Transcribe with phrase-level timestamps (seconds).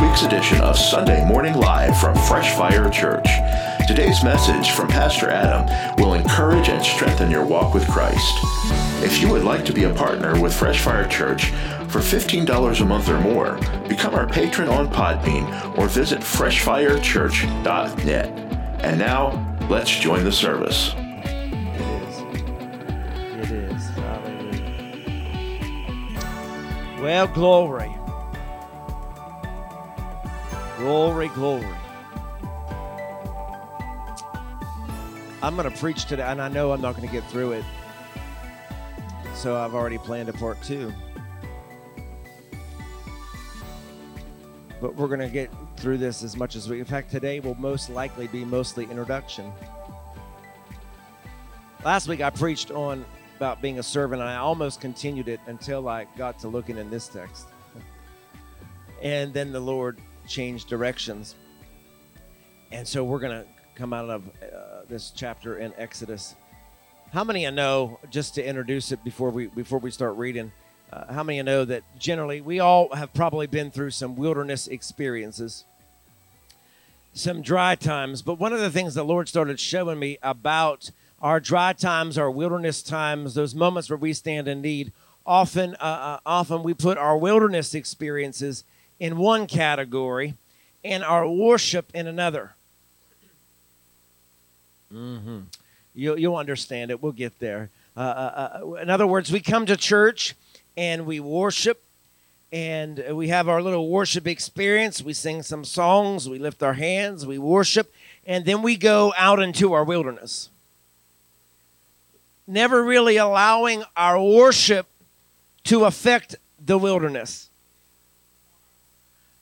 [0.00, 3.28] week's edition of Sunday Morning Live from Fresh Fire Church.
[3.86, 5.66] Today's message from Pastor Adam
[5.98, 8.38] will encourage and strengthen your walk with Christ.
[9.04, 11.50] If you would like to be a partner with Fresh Fire Church
[11.88, 13.58] for $15 a month or more,
[13.88, 18.28] become our patron on Podbean or visit freshfirechurch.net.
[18.82, 20.94] And now, let's join the service.
[23.36, 23.90] It is.
[23.90, 24.96] Hallelujah.
[27.02, 27.94] Well, glory.
[30.80, 31.66] Glory, glory.
[35.42, 37.64] I'm going to preach today, and I know I'm not going to get through it.
[39.34, 40.90] So I've already planned a part two.
[44.80, 46.78] But we're going to get through this as much as we.
[46.78, 49.52] In fact, today will most likely be mostly introduction.
[51.84, 53.04] Last week I preached on
[53.36, 56.88] about being a servant, and I almost continued it until I got to looking in
[56.88, 57.48] this text.
[59.02, 60.00] and then the Lord
[60.30, 61.34] changed directions.
[62.70, 66.36] And so we're going to come out of uh, this chapter in Exodus.
[67.12, 70.52] How many of you know, just to introduce it before we before we start reading,
[70.92, 74.14] uh, how many of you know that generally we all have probably been through some
[74.14, 75.64] wilderness experiences,
[77.12, 78.22] some dry times.
[78.22, 82.30] But one of the things the Lord started showing me about our dry times, our
[82.30, 84.92] wilderness times, those moments where we stand in need,
[85.26, 88.62] often uh, uh often we put our wilderness experiences
[89.00, 90.34] in one category
[90.84, 92.52] and our worship in another.
[94.94, 95.40] Mm-hmm.
[95.94, 97.02] You'll, you'll understand it.
[97.02, 97.70] We'll get there.
[97.96, 100.34] Uh, uh, uh, in other words, we come to church
[100.76, 101.82] and we worship
[102.52, 105.02] and we have our little worship experience.
[105.02, 107.92] We sing some songs, we lift our hands, we worship,
[108.26, 110.50] and then we go out into our wilderness.
[112.46, 114.86] Never really allowing our worship
[115.64, 116.34] to affect
[116.64, 117.49] the wilderness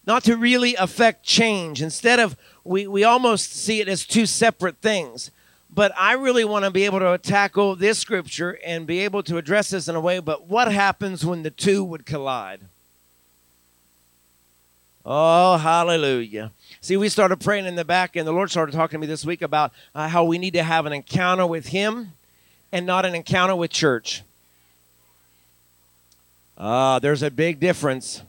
[0.09, 1.83] not to really affect change.
[1.83, 5.31] Instead of, we, we almost see it as two separate things.
[5.69, 9.37] But I really want to be able to tackle this scripture and be able to
[9.37, 12.63] address this in a way, but what happens when the two would collide?
[15.05, 16.53] Oh, hallelujah.
[16.81, 19.27] See, we started praying in the back, and the Lord started talking to me this
[19.27, 22.13] week about uh, how we need to have an encounter with Him
[22.73, 24.23] and not an encounter with church.
[26.57, 28.23] Ah, uh, there's a big difference.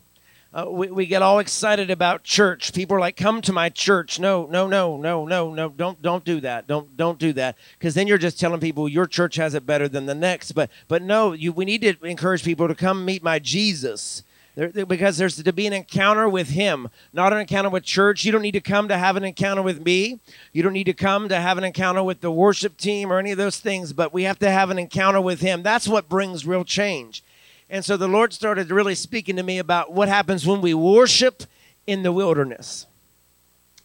[0.51, 2.73] Uh, we, we get all excited about church.
[2.73, 5.69] People are like, "Come to my church." No, no, no, no, no, no.
[5.69, 6.65] Don't don't do that.
[6.65, 9.87] Don't don't do that because then you're just telling people your church has it better
[9.87, 10.53] than the next.
[10.53, 14.23] But but no, you we need to encourage people to come meet my Jesus.
[14.55, 18.25] There, because there's to be an encounter with him, not an encounter with church.
[18.25, 20.19] You don't need to come to have an encounter with me.
[20.51, 23.31] You don't need to come to have an encounter with the worship team or any
[23.31, 25.61] of those things, but we have to have an encounter with him.
[25.61, 27.23] That's what brings real change.
[27.69, 31.44] And so the Lord started really speaking to me about what happens when we worship
[31.85, 32.88] in the wilderness.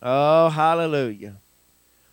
[0.03, 1.37] Oh, hallelujah.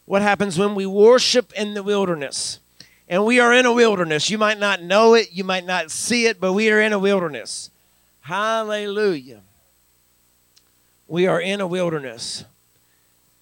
[0.06, 2.60] What happens when we worship in the wilderness?
[3.08, 4.30] And we are in a wilderness.
[4.30, 7.00] You might not know it, you might not see it, but we are in a
[7.00, 7.70] wilderness.
[8.22, 9.42] Hallelujah.
[11.08, 12.46] We are in a wilderness.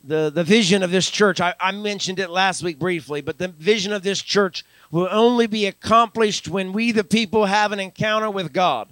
[0.03, 3.49] The, the vision of this church, I, I mentioned it last week briefly, but the
[3.49, 8.29] vision of this church will only be accomplished when we, the people, have an encounter
[8.29, 8.89] with God.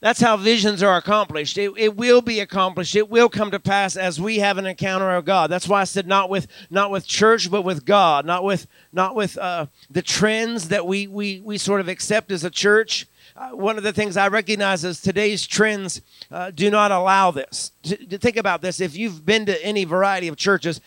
[0.00, 1.56] That's how visions are accomplished.
[1.56, 2.94] It, it will be accomplished.
[2.94, 5.50] It will come to pass as we have an encounter of God.
[5.50, 8.26] That's why I said not with not with church, but with God.
[8.26, 12.44] Not with not with uh, the trends that we we we sort of accept as
[12.44, 13.06] a church.
[13.36, 17.72] Uh, one of the things I recognize is today's trends uh, do not allow this.
[17.82, 20.80] To, to, think about this, if you've been to any variety of churches,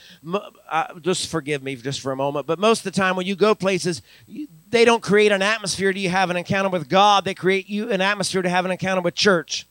[0.71, 3.35] uh, just forgive me just for a moment, but most of the time when you
[3.35, 7.23] go places, you, they don't create an atmosphere to you have an encounter with God.
[7.23, 9.67] They create you an atmosphere to have an encounter with church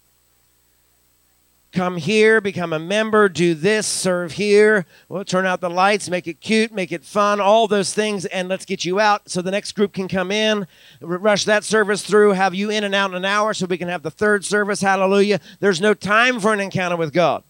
[1.72, 4.86] come here, become a member, do this, serve here.
[5.08, 8.48] We'll turn out the lights, make it cute, make it fun, all those things, and
[8.48, 10.66] let's get you out so the next group can come in,
[11.00, 13.88] rush that service through, have you in and out in an hour so we can
[13.88, 14.80] have the third service.
[14.80, 15.40] Hallelujah.
[15.60, 17.42] There's no time for an encounter with God.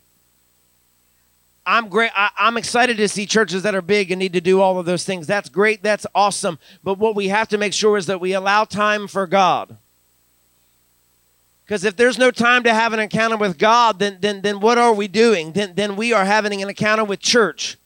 [1.65, 2.11] I'm great.
[2.17, 4.87] I, am excited to see churches that are big and need to do all of
[4.87, 5.27] those things.
[5.27, 5.83] That's great.
[5.83, 6.59] That's awesome.
[6.83, 9.77] But what we have to make sure is that we allow time for God.
[11.69, 14.79] Because if there's no time to have an encounter with God, then, then, then what
[14.79, 15.53] are we doing?
[15.53, 17.77] Then, then we are having an encounter with church.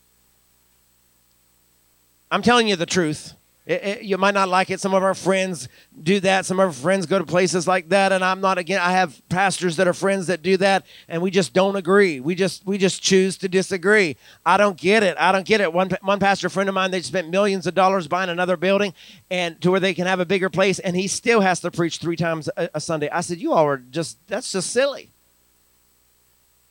[2.31, 3.35] I'm telling you the truth.
[3.65, 4.81] It, it, you might not like it.
[4.81, 5.69] Some of our friends
[6.03, 6.47] do that.
[6.47, 8.81] Some of our friends go to places like that, and I'm not again.
[8.81, 12.19] I have pastors that are friends that do that, and we just don't agree.
[12.19, 14.17] We just we just choose to disagree.
[14.45, 15.17] I don't get it.
[15.17, 15.73] I don't get it.
[15.73, 18.95] One one pastor friend of mine, they spent millions of dollars buying another building,
[19.31, 21.99] and to where they can have a bigger place, and he still has to preach
[21.99, 23.09] three times a, a Sunday.
[23.11, 25.12] I said, you all are just that's just silly.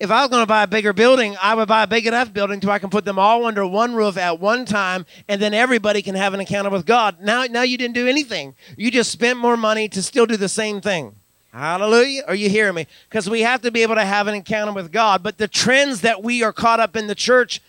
[0.02, 2.34] If I was going to buy a bigger building, I would buy a big enough
[2.34, 5.54] building so I can put them all under one roof at one time, and then
[5.54, 7.22] everybody can have an encounter with God.
[7.22, 8.56] Now, now you didn't do anything.
[8.76, 11.18] You just spent more money to still do the same thing.
[11.54, 12.24] Hallelujah.
[12.28, 12.88] Are you hearing me?
[13.10, 15.22] Because we have to be able to have an encounter with God.
[15.22, 17.62] But the trends that we are caught up in the church,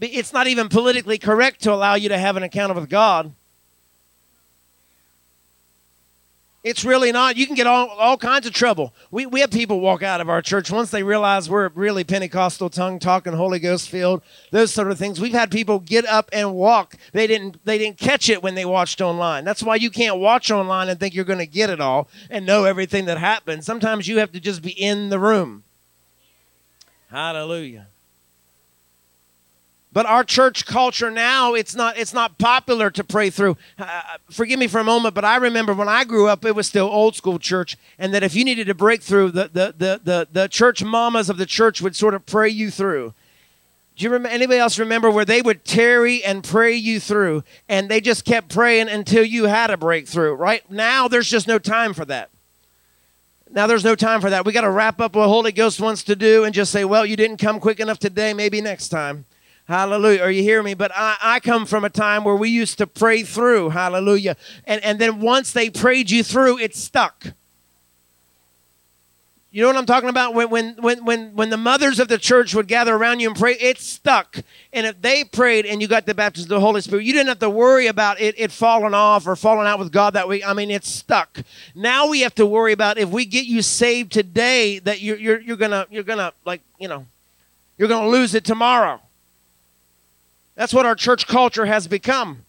[0.00, 3.34] it's not even politically correct to allow you to have an encounter with God.
[6.62, 7.38] It's really not.
[7.38, 8.92] You can get all, all kinds of trouble.
[9.10, 12.68] We, we have people walk out of our church once they realize we're really Pentecostal,
[12.68, 14.20] tongue talking, Holy Ghost filled,
[14.50, 15.18] those sort of things.
[15.18, 16.96] We've had people get up and walk.
[17.12, 19.44] They didn't they didn't catch it when they watched online.
[19.46, 22.44] That's why you can't watch online and think you're going to get it all and
[22.44, 23.64] know everything that happens.
[23.64, 25.64] Sometimes you have to just be in the room.
[27.10, 27.86] Hallelujah.
[29.92, 33.56] But our church culture now, it's not, it's not popular to pray through.
[33.76, 36.68] Uh, forgive me for a moment, but I remember when I grew up, it was
[36.68, 40.28] still old school church, and that if you needed a breakthrough, the, the, the, the,
[40.30, 43.14] the church mamas of the church would sort of pray you through.
[43.96, 47.90] Do you remember anybody else remember where they would tarry and pray you through and
[47.90, 50.68] they just kept praying until you had a breakthrough, right?
[50.70, 52.30] Now there's just no time for that.
[53.50, 54.46] Now there's no time for that.
[54.46, 57.04] We got to wrap up what Holy Ghost wants to do and just say, well,
[57.04, 59.26] you didn't come quick enough today, maybe next time.
[59.70, 60.22] Hallelujah.
[60.22, 60.74] Are you hearing me?
[60.74, 63.70] But I, I come from a time where we used to pray through.
[63.70, 64.36] Hallelujah.
[64.64, 67.28] And, and then once they prayed you through, it stuck.
[69.52, 70.34] You know what I'm talking about?
[70.34, 73.38] When, when, when, when, when the mothers of the church would gather around you and
[73.38, 74.38] pray, it stuck.
[74.72, 77.28] And if they prayed and you got the baptism of the Holy Spirit, you didn't
[77.28, 80.42] have to worry about it, it falling off or falling out with God that week.
[80.44, 81.42] I mean, it's stuck.
[81.76, 85.40] Now we have to worry about if we get you saved today, that you're, you're,
[85.40, 87.06] you're going to, you're going to, like, you know,
[87.78, 89.00] you're going to lose it tomorrow.
[90.60, 92.44] That's what our church culture has become.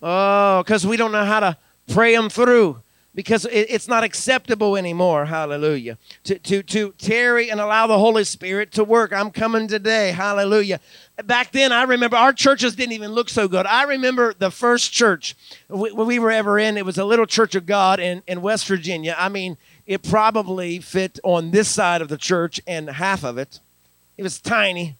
[0.00, 2.80] Oh, because we don't know how to pray them through
[3.14, 5.26] because it, it's not acceptable anymore.
[5.26, 5.98] Hallelujah.
[6.24, 9.12] To, to, to tarry and allow the Holy Spirit to work.
[9.12, 10.12] I'm coming today.
[10.12, 10.80] Hallelujah.
[11.26, 13.66] Back then, I remember our churches didn't even look so good.
[13.66, 15.36] I remember the first church
[15.68, 16.78] we, we were ever in.
[16.78, 19.14] It was a little church of God in, in West Virginia.
[19.18, 23.60] I mean, it probably fit on this side of the church and half of it.
[24.16, 24.96] It was tiny.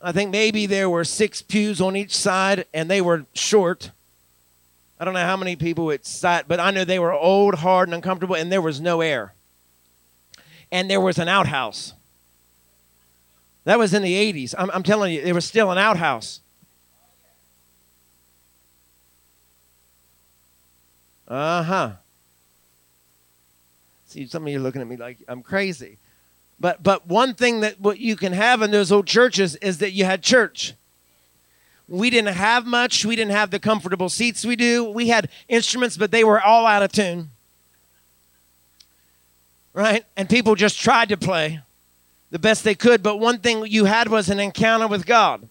[0.00, 3.90] I think maybe there were six pews on each side and they were short.
[5.00, 7.88] I don't know how many people it sat, but I know they were old, hard,
[7.88, 9.32] and uncomfortable, and there was no air.
[10.70, 11.94] And there was an outhouse.
[13.64, 14.54] That was in the 80s.
[14.56, 16.40] I'm, I'm telling you, there was still an outhouse.
[21.28, 21.90] Uh huh.
[24.06, 25.98] See, some of you are looking at me like I'm crazy.
[26.60, 29.92] But but one thing that what you can have in those old churches is that
[29.92, 30.74] you had church.
[31.88, 33.04] We didn't have much.
[33.04, 34.84] We didn't have the comfortable seats we do.
[34.90, 37.30] We had instruments, but they were all out of tune.
[39.72, 40.04] Right?
[40.16, 41.60] And people just tried to play
[42.30, 45.48] the best they could, but one thing you had was an encounter with God.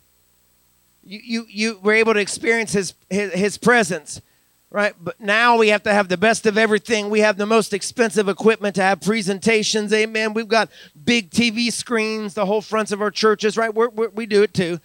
[1.04, 4.22] You, you, you were able to experience his, his, his presence
[4.70, 4.94] right?
[5.00, 7.10] But now we have to have the best of everything.
[7.10, 9.94] We have the most expensive equipment to have presentations.
[9.94, 10.34] Amen.
[10.34, 10.70] We've got
[11.06, 13.74] big TV screens, the whole fronts of our churches, right?
[13.74, 14.80] We're, we're, we do it too.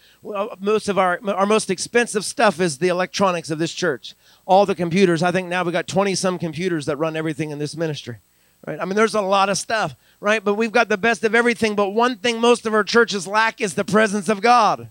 [0.61, 4.15] Most of our our most expensive stuff is the electronics of this church.
[4.47, 5.23] All the computers.
[5.23, 8.19] I think now we got 20 some computers that run everything in this ministry.
[8.67, 8.79] Right?
[8.81, 10.43] I mean, there's a lot of stuff, right?
[10.43, 11.75] But we've got the best of everything.
[11.75, 14.89] But one thing most of our churches lack is the presence of God.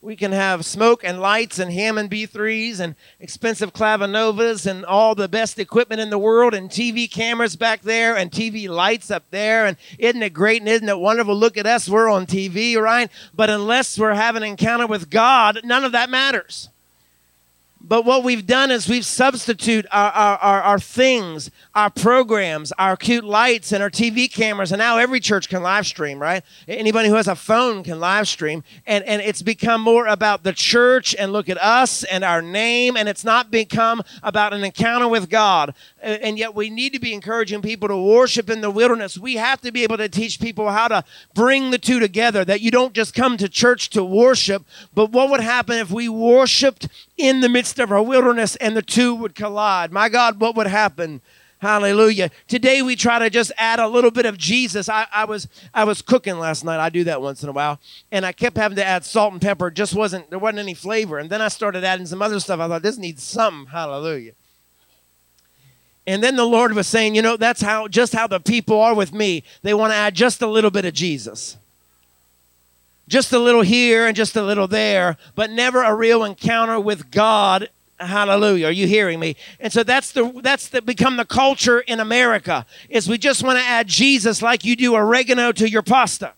[0.00, 5.28] We can have smoke and lights and Hammond B3s and expensive Clavinovas and all the
[5.28, 9.66] best equipment in the world and TV cameras back there and TV lights up there.
[9.66, 11.34] And isn't it great and isn't it wonderful?
[11.34, 13.10] Look at us, we're on TV, right?
[13.34, 16.68] But unless we're having an encounter with God, none of that matters.
[17.80, 22.96] But what we've done is we've substitute our, our, our, our, things, our programs, our
[22.96, 24.72] cute lights, and our TV cameras.
[24.72, 26.42] And now every church can live stream, right?
[26.66, 28.64] Anybody who has a phone can live stream.
[28.84, 32.96] And, and it's become more about the church and look at us and our name.
[32.96, 35.72] And it's not become about an encounter with God.
[36.00, 39.18] And yet we need to be encouraging people to worship in the wilderness.
[39.18, 42.60] We have to be able to teach people how to bring the two together, that
[42.60, 44.64] you don't just come to church to worship,
[44.94, 48.82] but what would happen if we worshiped in the midst of our wilderness and the
[48.82, 49.92] two would collide.
[49.92, 51.20] My God, what would happen?
[51.60, 52.30] Hallelujah.
[52.46, 54.88] Today we try to just add a little bit of Jesus.
[54.88, 56.78] I, I, was I was cooking last night.
[56.78, 57.80] I do that once in a while.
[58.12, 59.66] And I kept having to add salt and pepper.
[59.66, 61.18] It just wasn't there wasn't any flavor.
[61.18, 62.60] And then I started adding some other stuff.
[62.60, 63.66] I thought this needs some.
[63.66, 64.32] Hallelujah.
[66.08, 68.94] And then the Lord was saying, you know, that's how just how the people are
[68.94, 69.44] with me.
[69.62, 71.56] They want to add just a little bit of Jesus
[73.08, 77.10] just a little here and just a little there, but never a real encounter with
[77.10, 78.68] God Hallelujah.
[78.68, 79.34] Are you hearing me?
[79.58, 83.58] And so that's the that's the become the culture in America is we just want
[83.58, 86.32] to add Jesus like you do oregano to your pasta.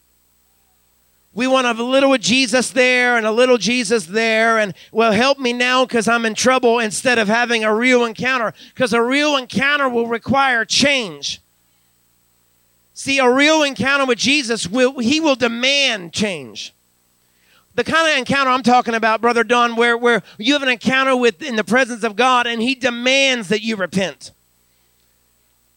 [1.33, 5.53] We want a little Jesus there and a little Jesus there and well help me
[5.53, 9.89] now cuz I'm in trouble instead of having a real encounter cuz a real encounter
[9.89, 11.41] will require change.
[12.95, 16.73] See, a real encounter with Jesus will he will demand change
[17.75, 21.17] the kind of encounter I'm talking about, Brother Don, where, where you have an encounter
[21.17, 24.33] with in the presence of God and He demands that you repent.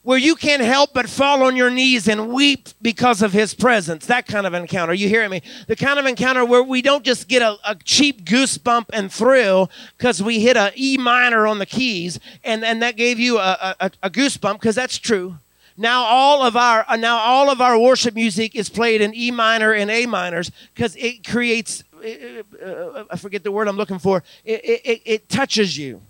[0.03, 4.05] Where you can't help but fall on your knees and weep because of His presence.
[4.05, 4.93] That kind of encounter.
[4.93, 5.41] You hearing me?
[5.67, 9.71] The kind of encounter where we don't just get a, a cheap goosebump and thrill
[9.97, 13.75] because we hit a E minor on the keys and, and that gave you a,
[13.79, 15.37] a, a goosebump because that's true
[15.75, 19.73] now all of our now all of our worship music is played in E minor
[19.73, 24.23] and A minors because it creates uh, I forget the word I'm looking for.
[24.43, 26.01] It, it, it touches you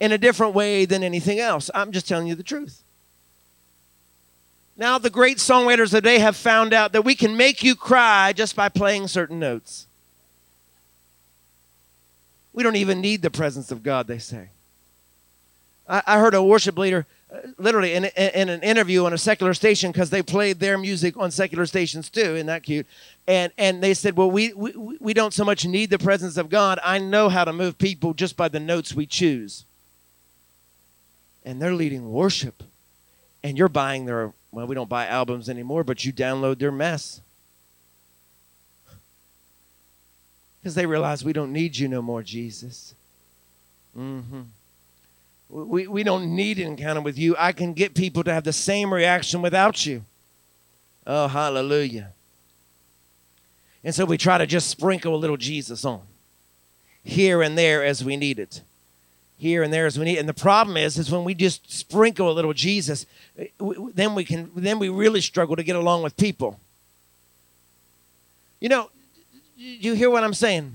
[0.00, 1.70] in a different way than anything else.
[1.74, 2.82] I'm just telling you the truth.
[4.78, 8.54] Now, the great songwriters today have found out that we can make you cry just
[8.54, 9.86] by playing certain notes.
[12.52, 14.50] We don't even need the presence of God, they say.
[15.88, 19.52] I, I heard a worship leader uh, literally in, in, an interview on a secular
[19.52, 22.86] station because they played their music on secular stations too isn't that cute
[23.26, 26.48] and and they said well we, we we don't so much need the presence of
[26.48, 29.66] god i know how to move people just by the notes we choose
[31.44, 32.62] and they're leading worship
[33.42, 37.20] and you're buying their well we don't buy albums anymore but you download their mess
[40.60, 42.94] because they realize we don't need you no more jesus
[43.96, 44.42] mm-hmm
[45.48, 47.34] we, we don't need an encounter with you.
[47.38, 50.04] I can get people to have the same reaction without you.
[51.06, 52.12] Oh, hallelujah.
[53.82, 56.02] And so we try to just sprinkle a little Jesus on
[57.02, 58.60] here and there as we need it.
[59.38, 60.18] Here and there as we need.
[60.18, 63.06] And the problem is, is when we just sprinkle a little Jesus,
[63.94, 66.58] then we can, then we really struggle to get along with people.
[68.60, 68.90] You know,
[69.56, 70.74] you hear what I'm saying?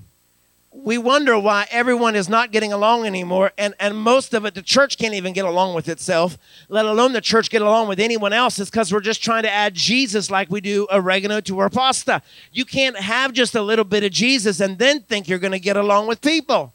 [0.73, 4.61] we wonder why everyone is not getting along anymore and, and most of it the
[4.61, 8.33] church can't even get along with itself let alone the church get along with anyone
[8.33, 11.69] else is because we're just trying to add jesus like we do oregano to our
[11.69, 15.51] pasta you can't have just a little bit of jesus and then think you're going
[15.51, 16.72] to get along with people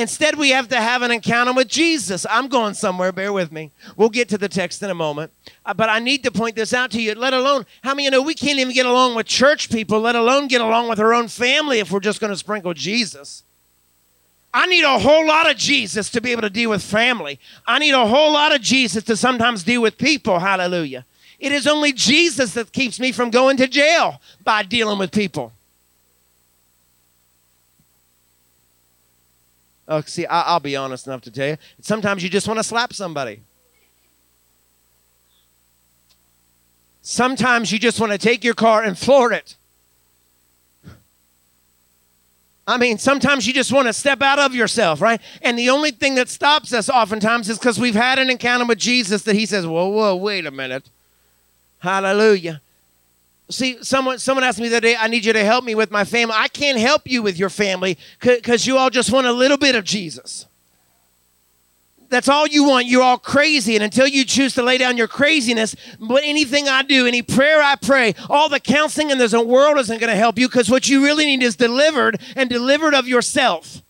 [0.00, 2.24] Instead, we have to have an encounter with Jesus.
[2.30, 3.70] I'm going somewhere, bear with me.
[3.96, 5.30] We'll get to the text in a moment.
[5.66, 8.10] Uh, but I need to point this out to you, let alone, how many you
[8.10, 11.12] know we can't even get along with church people, let alone get along with our
[11.12, 13.42] own family if we're just going to sprinkle Jesus?
[14.54, 17.38] I need a whole lot of Jesus to be able to deal with family.
[17.66, 20.38] I need a whole lot of Jesus to sometimes deal with people.
[20.38, 21.04] Hallelujah.
[21.38, 25.52] It is only Jesus that keeps me from going to jail by dealing with people.
[29.90, 31.56] Oh, see, I, will be honest enough to tell you.
[31.80, 33.40] Sometimes you just want to slap somebody.
[37.02, 39.56] Sometimes you just want to take your car and floor it.
[42.68, 45.20] I mean, sometimes you just want to step out of yourself, right?
[45.42, 48.78] And the only thing that stops us oftentimes is because we've had an encounter with
[48.78, 50.88] Jesus that he says, Whoa, whoa, wait a minute.
[51.80, 52.60] Hallelujah.
[53.50, 55.90] See, someone someone asked me the other day, I need you to help me with
[55.90, 56.34] my family.
[56.36, 59.74] I can't help you with your family because you all just want a little bit
[59.74, 60.46] of Jesus.
[62.10, 62.86] That's all you want.
[62.86, 63.76] You're all crazy.
[63.76, 67.62] And until you choose to lay down your craziness, but anything I do, any prayer
[67.62, 70.88] I pray, all the counseling in this world isn't going to help you because what
[70.88, 73.80] you really need is delivered and delivered of yourself.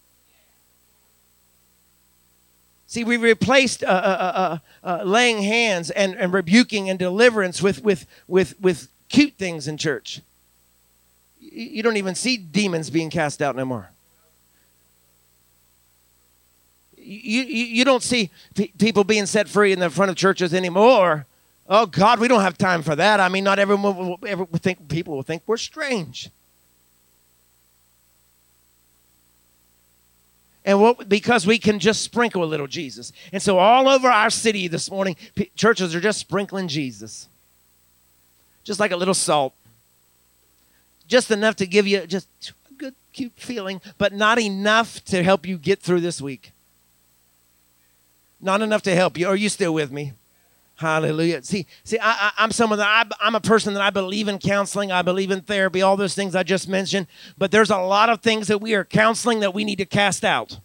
[2.87, 7.83] See, we replaced uh, uh, uh, uh laying hands and, and rebuking and deliverance with,
[7.83, 10.23] with, with, with cute things in church.
[11.39, 13.91] You don't even see demons being cast out anymore.
[16.97, 20.55] You, you, you don't see p- people being set free in the front of churches
[20.55, 21.27] anymore.
[21.69, 23.21] Oh God, we don't have time for that.
[23.21, 26.31] I mean, not everyone will ever think people will think we're strange.
[30.65, 33.13] And what, because we can just sprinkle a little Jesus.
[33.33, 37.29] And so all over our city this morning, p- churches are just sprinkling Jesus
[38.65, 39.55] just like a little salt.
[41.07, 42.29] Just enough to give you just
[42.71, 46.53] a good, cute feeling, but not enough to help you get through this week.
[48.41, 49.27] Not enough to help you.
[49.27, 50.13] Are you still with me?
[50.77, 51.43] Hallelujah.
[51.43, 54.91] See, see, I, am someone that I, I'm a person that I believe in counseling.
[54.91, 57.07] I believe in therapy, all those things I just mentioned.
[57.37, 60.25] But there's a lot of things that we are counseling that we need to cast
[60.25, 60.59] out.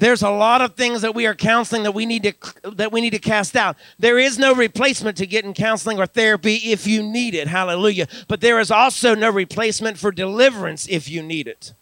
[0.00, 3.00] There's a lot of things that we are counseling that we need to that we
[3.00, 7.02] need to cast out there is no replacement to getting counseling or therapy if you
[7.02, 11.72] need it hallelujah but there is also no replacement for deliverance if you need it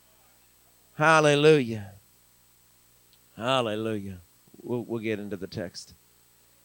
[0.99, 1.93] Hallelujah.
[3.37, 4.19] Hallelujah.
[4.65, 5.95] We'll, we'll get into the text.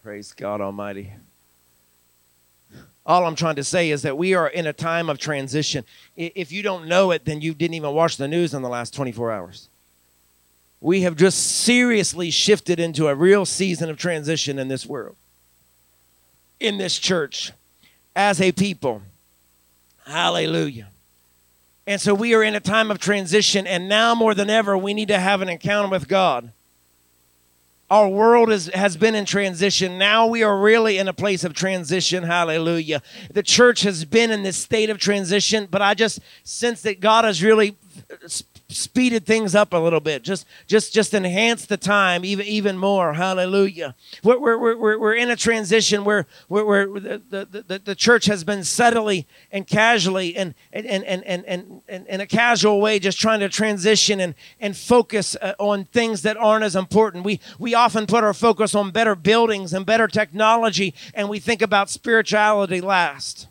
[0.02, 1.14] Praise God Almighty.
[3.06, 5.84] All I'm trying to say is that we are in a time of transition.
[6.18, 8.96] If you don't know it, then you didn't even watch the news in the last
[8.96, 9.70] 24 hours.
[10.84, 15.16] We have just seriously shifted into a real season of transition in this world,
[16.60, 17.54] in this church,
[18.18, 19.02] as a people.
[20.06, 20.90] Hallelujah.
[21.88, 24.94] And so we are in a time of transition, and now more than ever, we
[24.94, 26.52] need to have an encounter with God.
[27.90, 29.98] Our world is, has been in transition.
[29.98, 32.24] Now we are really in a place of transition.
[32.24, 33.02] Hallelujah.
[33.32, 37.24] The church has been in this state of transition, but I just sense that God
[37.24, 37.78] has really
[38.74, 43.14] speeded things up a little bit just just just enhance the time even even more.
[43.14, 43.96] Hallelujah.
[44.24, 48.44] We're, we're, we're, we're in a transition where, where, the, the, the, the church has
[48.44, 53.20] been subtly and casually and and, and, and, and, and, in a casual way just
[53.20, 57.24] trying to transition and, and focus uh, on things that aren't as important.
[57.24, 61.62] We we often put our focus on better buildings and better technology and we think
[61.62, 63.48] about spirituality last.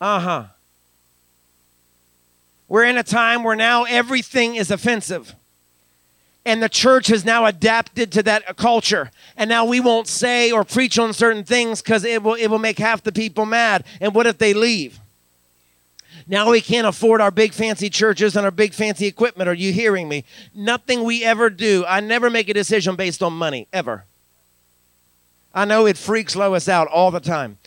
[0.00, 0.48] Uh-huh
[2.68, 5.34] we're in a time where now everything is offensive.
[6.44, 9.10] And the church has now adapted to that culture.
[9.36, 12.58] And now we won't say or preach on certain things because it will, it will
[12.58, 13.84] make half the people mad.
[14.00, 15.00] And what if they leave?
[16.28, 19.48] Now we can't afford our big fancy churches and our big fancy equipment.
[19.48, 20.24] Are you hearing me?
[20.54, 24.04] Nothing we ever do, I never make a decision based on money, ever.
[25.54, 27.58] I know it freaks Lois out all the time.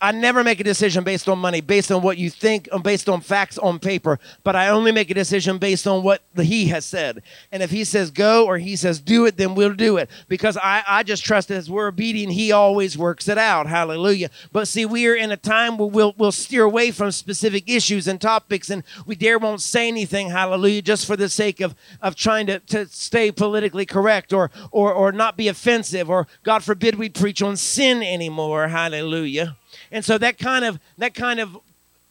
[0.00, 3.08] I never make a decision based on money, based on what you think, uh, based
[3.08, 6.66] on facts on paper, but I only make a decision based on what the, he
[6.66, 7.22] has said.
[7.50, 10.56] And if he says go or he says do it, then we'll do it because
[10.56, 13.66] I, I just trust that as we're obedient, he always works it out.
[13.66, 14.30] Hallelujah.
[14.52, 18.06] But see, we are in a time where we'll, we'll steer away from specific issues
[18.06, 22.14] and topics and we dare won't say anything, hallelujah, just for the sake of, of
[22.14, 26.94] trying to, to stay politically correct or, or, or not be offensive or God forbid
[26.94, 28.68] we preach on sin anymore.
[28.68, 29.56] Hallelujah.
[29.92, 31.56] And so that kind of that kind of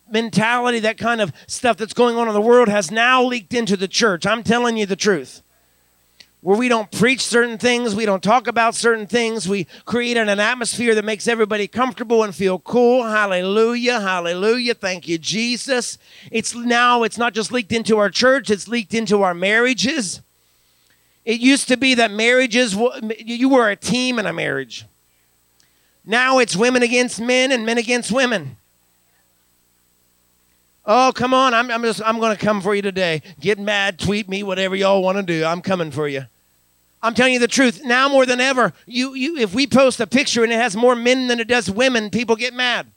[0.09, 3.75] mentality, that kind of stuff that's going on in the world has now leaked into
[3.75, 4.25] the church.
[4.25, 5.41] I'm telling you the truth.
[6.41, 10.27] Where we don't preach certain things, we don't talk about certain things, we create an
[10.27, 13.03] atmosphere that makes everybody comfortable and feel cool.
[13.03, 14.73] Hallelujah, hallelujah.
[14.73, 15.99] Thank you, Jesus.
[16.31, 20.21] It's now, it's not just leaked into our church, it's leaked into our marriages.
[21.25, 22.75] It used to be that marriages,
[23.19, 24.87] you were a team in a marriage.
[26.05, 28.57] Now it's women against men and men against women.
[30.85, 31.53] Oh, come on.
[31.53, 33.21] I'm, I'm just I'm going to come for you today.
[33.39, 35.45] Get mad, tweet me, whatever y'all want to do.
[35.45, 36.25] I'm coming for you.
[37.03, 37.83] I'm telling you the truth.
[37.83, 40.95] Now more than ever, you, you if we post a picture and it has more
[40.95, 42.87] men than it does women, people get mad.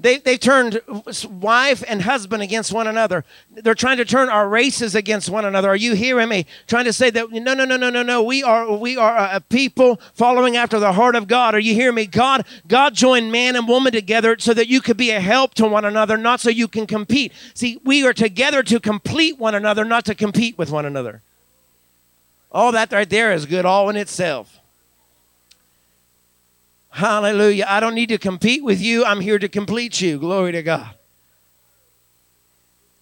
[0.00, 0.80] They, they turned
[1.28, 3.22] wife and husband against one another.
[3.50, 5.68] They're trying to turn our races against one another.
[5.68, 6.46] Are you hearing me?
[6.66, 8.22] Trying to say that no, no, no, no, no, no.
[8.22, 11.54] We are we are a people following after the heart of God.
[11.54, 12.06] Are you hearing me?
[12.06, 15.66] God God joined man and woman together so that you could be a help to
[15.66, 17.32] one another, not so you can compete.
[17.52, 21.20] See, we are together to complete one another, not to compete with one another.
[22.50, 24.59] All that right there is good all in itself.
[26.90, 27.66] Hallelujah.
[27.68, 29.04] I don't need to compete with you.
[29.04, 30.18] I'm here to complete you.
[30.18, 30.94] Glory to God.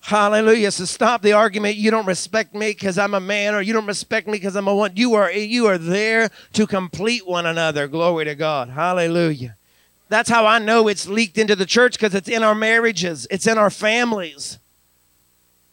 [0.00, 0.70] Hallelujah.
[0.70, 1.76] So stop the argument.
[1.76, 4.68] You don't respect me because I'm a man, or you don't respect me because I'm
[4.68, 4.92] a woman.
[4.94, 7.88] You are you are there to complete one another.
[7.88, 8.70] Glory to God.
[8.70, 9.56] Hallelujah.
[10.08, 13.46] That's how I know it's leaked into the church because it's in our marriages, it's
[13.46, 14.58] in our families,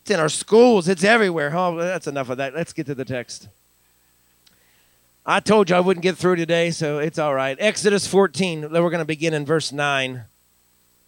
[0.02, 1.56] it's in our schools, it's everywhere.
[1.56, 2.54] Oh, that's enough of that.
[2.54, 3.48] Let's get to the text.
[5.28, 7.58] I told you I wouldn't get through today, so it's all right.
[7.60, 10.24] Exodus 14, we're going to begin in verse 9.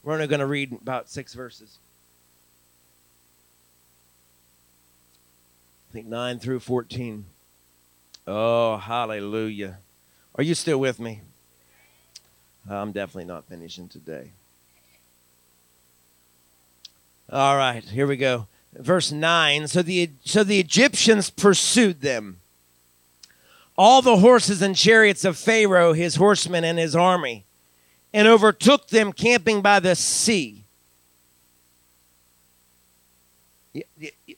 [0.04, 1.78] We're only going to read about six verses.
[5.92, 7.26] I think 9 through 14.
[8.26, 9.78] Oh, hallelujah.
[10.34, 11.22] Are you still with me?
[12.68, 14.32] I'm definitely not finishing today.
[17.32, 18.48] All right, here we go.
[18.74, 19.68] Verse 9.
[19.68, 22.40] So the so the Egyptians pursued them
[23.78, 27.46] all the horses and chariots of Pharaoh, his horsemen, and his army,
[28.14, 30.64] and overtook them camping by the sea.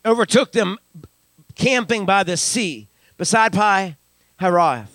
[0.03, 0.77] Overtook them
[1.55, 3.95] camping by the sea, beside Pi
[4.39, 4.87] Hahiroth,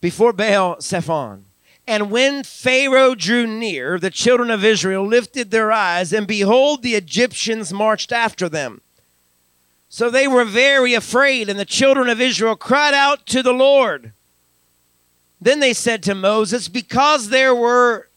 [0.00, 1.44] before Baal Zephon.
[1.86, 6.94] And when Pharaoh drew near, the children of Israel lifted their eyes, and behold, the
[6.94, 8.80] Egyptians marched after them.
[9.94, 14.10] So they were very afraid, and the children of Israel cried out to the Lord.
[15.40, 18.08] Then they said to Moses, Because there were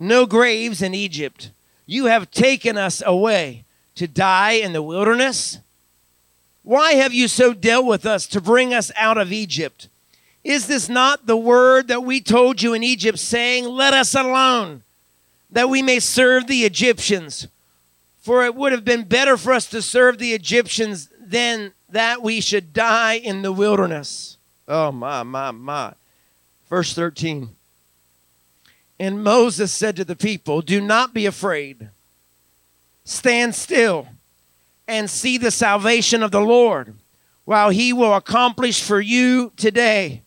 [0.00, 1.52] no graves in Egypt.
[1.86, 3.62] You have taken us away
[3.94, 5.60] to die in the wilderness.
[6.64, 9.86] Why have you so dealt with us to bring us out of Egypt?
[10.42, 14.82] Is this not the word that we told you in Egypt, saying, Let us alone,
[15.48, 17.46] that we may serve the Egyptians?
[18.22, 22.40] For it would have been better for us to serve the Egyptians than that we
[22.40, 24.38] should die in the wilderness.
[24.68, 25.92] Oh, my, my, my.
[26.70, 27.50] Verse 13.
[29.00, 31.90] And Moses said to the people, Do not be afraid.
[33.04, 34.06] Stand still
[34.86, 36.94] and see the salvation of the Lord,
[37.44, 40.22] while he will accomplish for you today.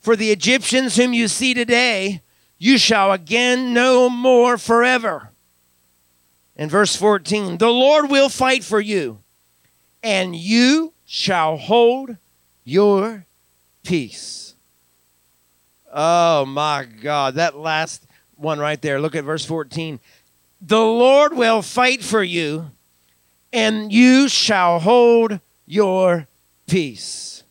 [0.00, 2.22] For the Egyptians whom you see today,
[2.58, 5.30] you shall again no more forever.
[6.58, 9.20] In verse 14, the Lord will fight for you,
[10.02, 12.16] and you shall hold
[12.64, 13.24] your
[13.84, 14.54] peace.
[15.94, 19.00] Oh my God, that last one right there.
[19.00, 20.00] Look at verse 14.
[20.60, 22.72] The Lord will fight for you,
[23.52, 26.26] and you shall hold your
[26.66, 27.44] peace.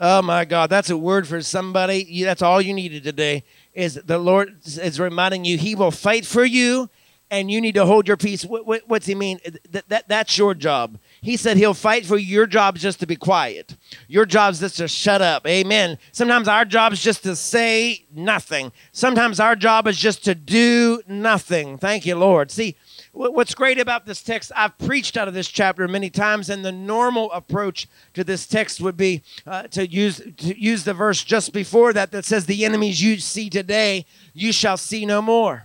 [0.00, 2.24] Oh my God, that's a word for somebody.
[2.24, 3.44] That's all you needed today.
[3.74, 6.88] Is the Lord is reminding you He will fight for you,
[7.30, 8.44] and you need to hold your peace.
[8.44, 9.40] What, what, what's He mean?
[9.70, 10.98] That, that that's your job.
[11.20, 12.26] He said He'll fight for you.
[12.26, 13.76] Your job just to be quiet.
[14.08, 15.46] Your job is just to shut up.
[15.46, 15.98] Amen.
[16.12, 18.72] Sometimes our job is just to say nothing.
[18.92, 21.78] Sometimes our job is just to do nothing.
[21.78, 22.50] Thank you, Lord.
[22.50, 22.76] See
[23.16, 26.70] What's great about this text, I've preached out of this chapter many times, and the
[26.70, 31.54] normal approach to this text would be uh, to use to use the verse just
[31.54, 35.64] before that that says, "The enemies you see today, you shall see no more."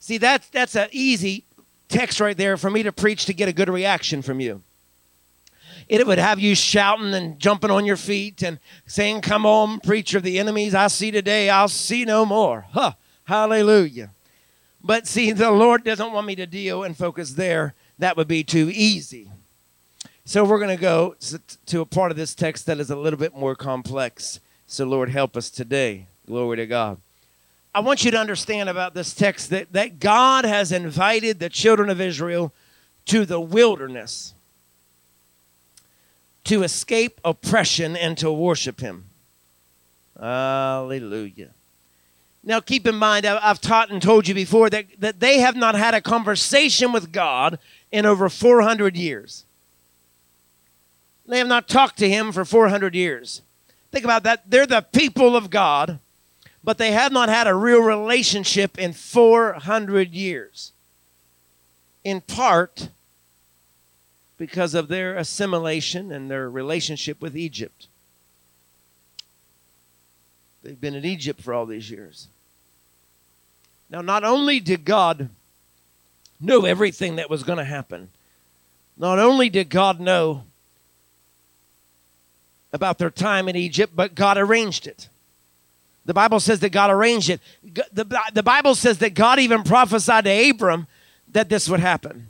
[0.00, 1.44] See, that's that's an easy
[1.88, 4.62] text right there for me to preach to get a good reaction from you.
[5.88, 10.18] It would have you shouting and jumping on your feet and saying, "Come on, preacher!
[10.18, 12.92] Of the enemies I see today, I'll see no more." Huh?
[13.24, 14.10] Hallelujah.
[14.82, 17.74] But see, the Lord doesn't want me to deal and focus there.
[17.98, 19.30] That would be too easy.
[20.24, 21.16] So we're going to go
[21.66, 24.40] to a part of this text that is a little bit more complex.
[24.66, 26.06] So, Lord, help us today.
[26.26, 26.98] Glory to God.
[27.74, 31.88] I want you to understand about this text that, that God has invited the children
[31.88, 32.52] of Israel
[33.06, 34.34] to the wilderness
[36.44, 39.04] to escape oppression and to worship Him.
[40.18, 41.50] Hallelujah.
[42.42, 45.74] Now, keep in mind, I've taught and told you before that, that they have not
[45.74, 47.58] had a conversation with God
[47.92, 49.44] in over 400 years.
[51.26, 53.42] They have not talked to Him for 400 years.
[53.92, 54.50] Think about that.
[54.50, 56.00] They're the people of God,
[56.62, 60.72] but they have not had a real relationship in 400 years.
[62.04, 62.88] In part
[64.40, 67.88] because of their assimilation and their relationship with Egypt.
[70.62, 72.28] They've been in Egypt for all these years.
[73.90, 75.28] Now, not only did God
[76.40, 78.08] know everything that was going to happen,
[78.96, 80.44] not only did God know
[82.72, 85.08] about their time in Egypt, but God arranged it.
[86.04, 87.40] The Bible says that God arranged it.
[87.92, 90.86] The, the Bible says that God even prophesied to Abram
[91.28, 92.28] that this would happen.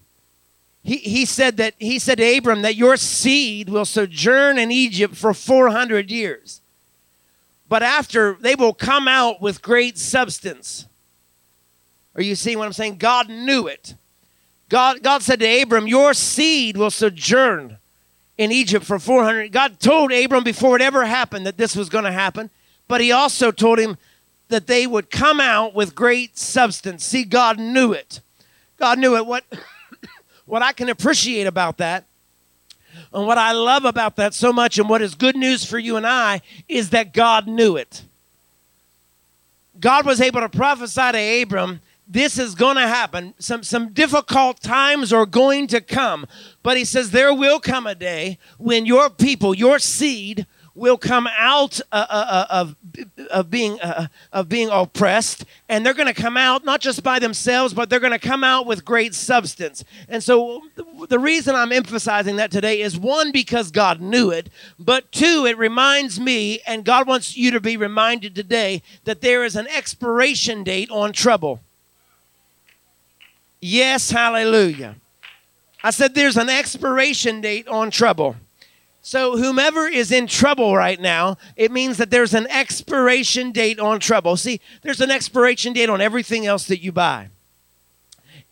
[0.83, 5.15] He, he said that he said to Abram that your seed will sojourn in Egypt
[5.15, 6.61] for 400 years
[7.71, 10.87] but after they will come out with great substance.
[12.17, 12.97] Are you seeing what I'm saying?
[12.97, 13.95] God knew it.
[14.69, 17.79] God, God said to Abram, Your seed will sojourn
[18.37, 19.53] in Egypt for 400.
[19.53, 22.51] God told Abram before it ever happened that this was going to happen,
[22.91, 23.97] but he also told him
[24.49, 27.05] that they would come out with great substance.
[27.05, 28.21] See, God knew it.
[28.79, 29.25] God knew it.
[29.27, 29.45] What,
[30.45, 32.05] what I can appreciate about that
[33.13, 35.97] and what I love about that so much, and what is good news for you
[35.97, 38.03] and I, is that God knew it.
[39.79, 41.81] God was able to prophesy to Abram
[42.13, 43.35] this is going to happen.
[43.39, 46.27] Some, some difficult times are going to come.
[46.61, 50.45] But he says, There will come a day when your people, your seed,
[50.81, 52.77] will come out uh, uh, uh of,
[53.31, 53.79] of, being,
[54.33, 58.01] of being oppressed, and they're going to come out not just by themselves, but they're
[58.01, 59.85] going to come out with great substance.
[60.09, 60.63] And so,
[61.09, 65.59] the reason I'm emphasizing that today is one, because God knew it, but two, it
[65.59, 70.65] reminds me, and God wants you to be reminded today, that there is an expiration
[70.65, 71.61] date on trouble.
[73.61, 74.97] Yes, hallelujah.
[75.85, 78.37] I said there's an expiration date on trouble.
[79.03, 83.99] So, whomever is in trouble right now, it means that there's an expiration date on
[83.99, 84.37] trouble.
[84.37, 87.31] See, there's an expiration date on everything else that you buy.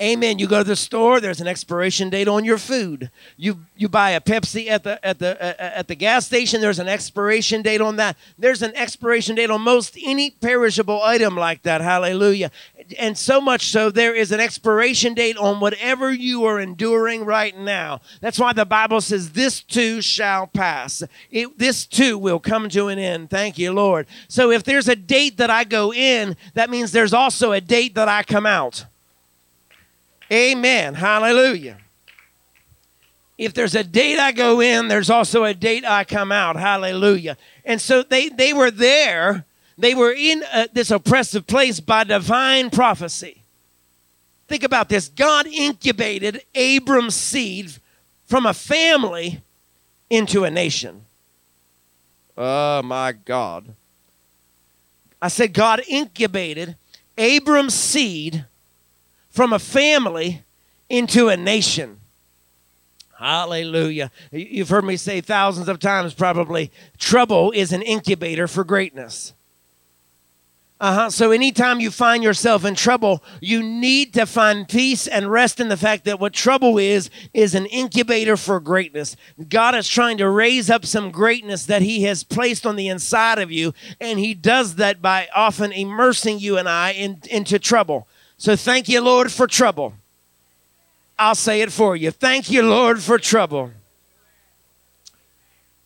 [0.01, 0.39] Amen.
[0.39, 3.11] You go to the store, there's an expiration date on your food.
[3.37, 6.79] You you buy a Pepsi at the at the uh, at the gas station, there's
[6.79, 8.17] an expiration date on that.
[8.39, 11.81] There's an expiration date on most any perishable item like that.
[11.81, 12.53] Hallelujah.
[12.98, 17.57] And so much so there is an expiration date on whatever you are enduring right
[17.57, 18.01] now.
[18.20, 21.03] That's why the Bible says, This too shall pass.
[21.31, 23.31] It, this too will come to an end.
[23.31, 24.07] Thank you, Lord.
[24.29, 27.94] So if there's a date that I go in, that means there's also a date
[27.96, 28.87] that I come out.
[30.31, 30.94] Amen.
[30.94, 31.79] Hallelujah.
[33.38, 36.57] If there's a date I go in, there's also a date I come out.
[36.57, 37.37] Hallelujah.
[37.64, 39.44] And so they, they were there.
[39.79, 43.43] They were in uh, this oppressive place by divine prophecy.
[44.49, 47.75] Think about this God incubated Abram's seed
[48.27, 49.41] from a family
[50.11, 51.05] into a nation.
[52.37, 53.75] Oh my God.
[55.23, 56.77] I said, God incubated
[57.17, 58.45] Abram's seed
[59.31, 60.43] from a family
[60.88, 61.99] into a nation.
[63.17, 64.11] Hallelujah.
[64.31, 69.35] You've heard me say thousands of times probably trouble is an incubator for greatness.
[70.81, 71.11] Uh-huh.
[71.11, 75.69] So anytime you find yourself in trouble, you need to find peace and rest in
[75.69, 79.17] the fact that what trouble is is an incubator for greatness.
[79.49, 83.41] God is trying to raise up some greatness that he has placed on the inside
[83.41, 88.07] of you, and he does that by often immersing you and I in, into trouble.
[88.37, 89.95] So thank you, Lord, for trouble.
[91.19, 92.12] I'll say it for you.
[92.12, 93.73] Thank you, Lord, for trouble.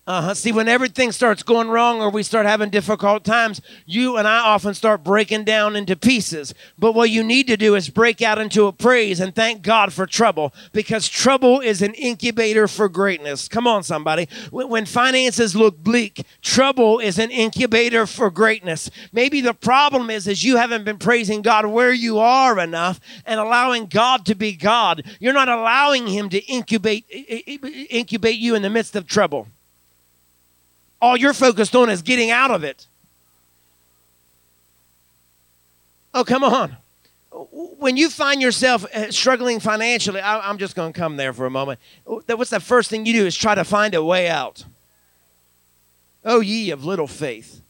[0.05, 0.33] Uh-huh.
[0.33, 4.39] See, when everything starts going wrong or we start having difficult times, you and I
[4.39, 6.53] often start breaking down into pieces.
[6.77, 9.93] But what you need to do is break out into a praise and thank God
[9.93, 13.47] for trouble because trouble is an incubator for greatness.
[13.47, 14.27] Come on, somebody.
[14.51, 18.89] When finances look bleak, trouble is an incubator for greatness.
[19.13, 23.39] Maybe the problem is is you haven't been praising God where you are enough and
[23.39, 25.03] allowing God to be God.
[25.21, 29.47] You're not allowing him to incubate incubate you in the midst of trouble
[31.03, 32.87] all you're focused on is getting out of it.
[36.13, 36.77] Oh, come on.
[37.51, 41.45] When you find yourself uh, struggling financially, I, am just going to come there for
[41.45, 41.81] a moment.
[42.05, 44.63] What's the first thing you do is try to find a way out.
[46.23, 47.61] Oh, ye of little faith.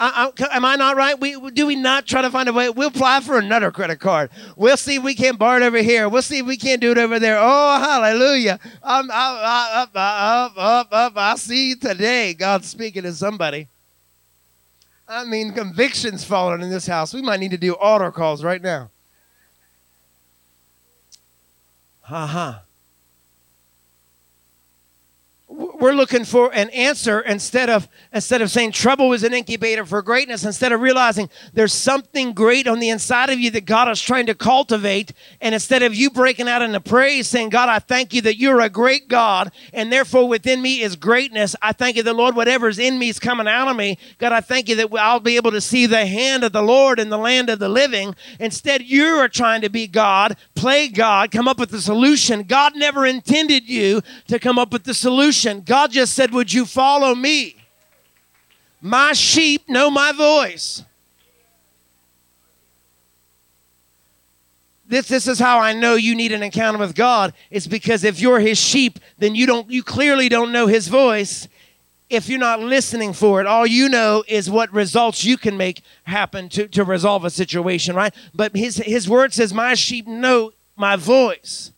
[0.00, 1.18] I, I, am I not right?
[1.18, 2.70] We, do we not try to find a way?
[2.70, 4.30] We'll apply for another credit card.
[4.56, 6.08] We'll see if we can't borrow it over here.
[6.08, 7.36] We'll see if we can't do it over there.
[7.40, 8.60] Oh, hallelujah.
[8.82, 11.12] I'm, up, up, up, up.
[11.16, 13.66] I see today God's speaking to somebody.
[15.08, 17.12] I mean, convictions falling in this house.
[17.12, 18.90] We might need to do altar calls right now.
[22.02, 22.62] Ha ha
[25.78, 30.02] we're looking for an answer instead of instead of saying trouble is an incubator for
[30.02, 34.00] greatness instead of realizing there's something great on the inside of you that god is
[34.00, 35.12] trying to cultivate.
[35.40, 38.60] And instead of you breaking out into praise saying god i thank you that you're
[38.60, 41.54] a great god and therefore within me is greatness.
[41.62, 43.98] I thank you the lord whatever's in me is coming out of me.
[44.18, 46.98] God i thank you that i'll be able to see the hand of the lord
[46.98, 48.14] in the land of the living.
[48.40, 52.74] Instead you are trying to be god play god come up with the solution god
[52.74, 57.14] never intended you to come up with the solution God just said, Would you follow
[57.14, 57.56] me?
[58.80, 60.82] My sheep know my voice.
[64.86, 67.34] This, this is how I know you need an encounter with God.
[67.50, 71.46] It's because if you're his sheep, then you don't you clearly don't know his voice.
[72.10, 75.82] If you're not listening for it, all you know is what results you can make
[76.04, 78.14] happen to, to resolve a situation, right?
[78.34, 81.72] But his his word says, My sheep know my voice.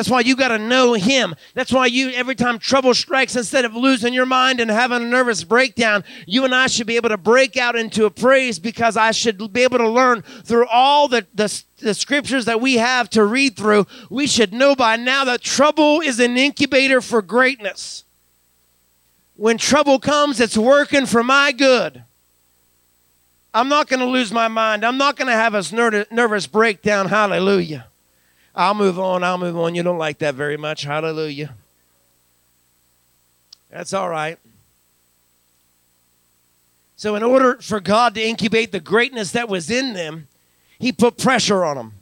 [0.00, 1.34] That's why you got to know Him.
[1.52, 5.06] That's why you, every time trouble strikes, instead of losing your mind and having a
[5.06, 8.96] nervous breakdown, you and I should be able to break out into a praise because
[8.96, 13.10] I should be able to learn through all the, the, the scriptures that we have
[13.10, 13.86] to read through.
[14.08, 18.04] We should know by now that trouble is an incubator for greatness.
[19.36, 22.04] When trouble comes, it's working for my good.
[23.52, 24.82] I'm not going to lose my mind.
[24.82, 27.06] I'm not going to have a nervous breakdown.
[27.06, 27.89] Hallelujah.
[28.54, 29.22] I'll move on.
[29.22, 29.74] I'll move on.
[29.74, 30.82] You don't like that very much.
[30.82, 31.54] Hallelujah.
[33.70, 34.38] That's all right.
[36.96, 40.28] So, in order for God to incubate the greatness that was in them,
[40.78, 41.92] He put pressure on them.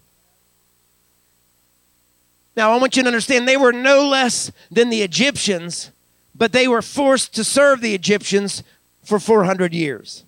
[2.56, 5.92] Now, I want you to understand they were no less than the Egyptians,
[6.34, 8.64] but they were forced to serve the Egyptians
[9.04, 10.24] for 400 years.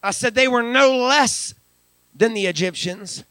[0.00, 1.54] I said they were no less
[2.14, 3.24] than the Egyptians,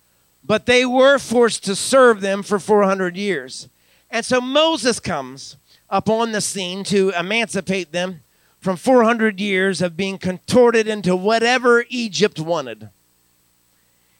[0.45, 3.67] but they were forced to serve them for 400 years.
[4.11, 5.57] And so Moses comes
[5.89, 8.21] upon the scene to emancipate them
[8.59, 12.89] from 400 years of being contorted into whatever Egypt wanted.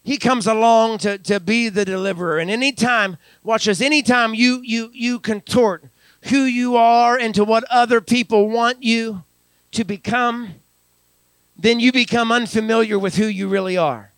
[0.03, 2.37] He comes along to, to be the deliverer.
[2.37, 5.85] And anytime, watch this, anytime you, you, you contort
[6.29, 9.23] who you are into what other people want you,
[9.75, 10.55] to become,
[11.57, 14.11] then you become unfamiliar with who you really are.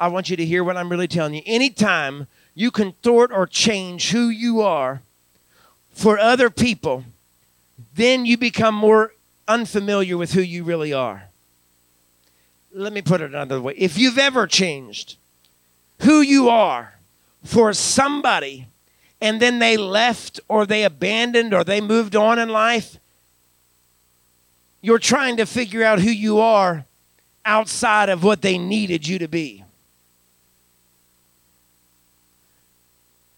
[0.00, 1.42] I want you to hear what I'm really telling you.
[1.44, 5.02] Anytime you can thwart or change who you are
[5.90, 7.04] for other people,
[7.94, 9.14] then you become more
[9.46, 11.24] unfamiliar with who you really are.
[12.72, 13.74] Let me put it another way.
[13.76, 15.16] If you've ever changed
[16.00, 16.94] who you are
[17.42, 18.66] for somebody
[19.20, 22.98] and then they left or they abandoned or they moved on in life,
[24.80, 26.84] you're trying to figure out who you are
[27.44, 29.64] outside of what they needed you to be.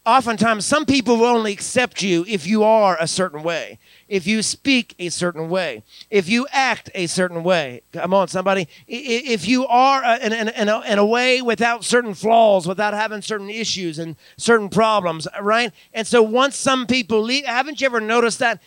[0.06, 3.78] Oftentimes, some people will only accept you if you are a certain way
[4.10, 7.80] if you speak a certain way, if you act a certain way.
[7.92, 8.66] Come on, somebody.
[8.88, 13.22] If you are in, in, in, a, in a way without certain flaws, without having
[13.22, 15.72] certain issues and certain problems, right?
[15.94, 18.60] And so once some people leave, haven't you ever noticed that?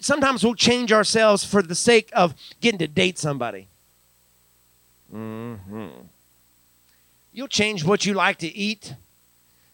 [0.00, 3.68] Sometimes we'll change ourselves for the sake of getting to date somebody.
[5.14, 5.86] Mm-hmm.
[7.32, 8.94] You'll change what you like to eat.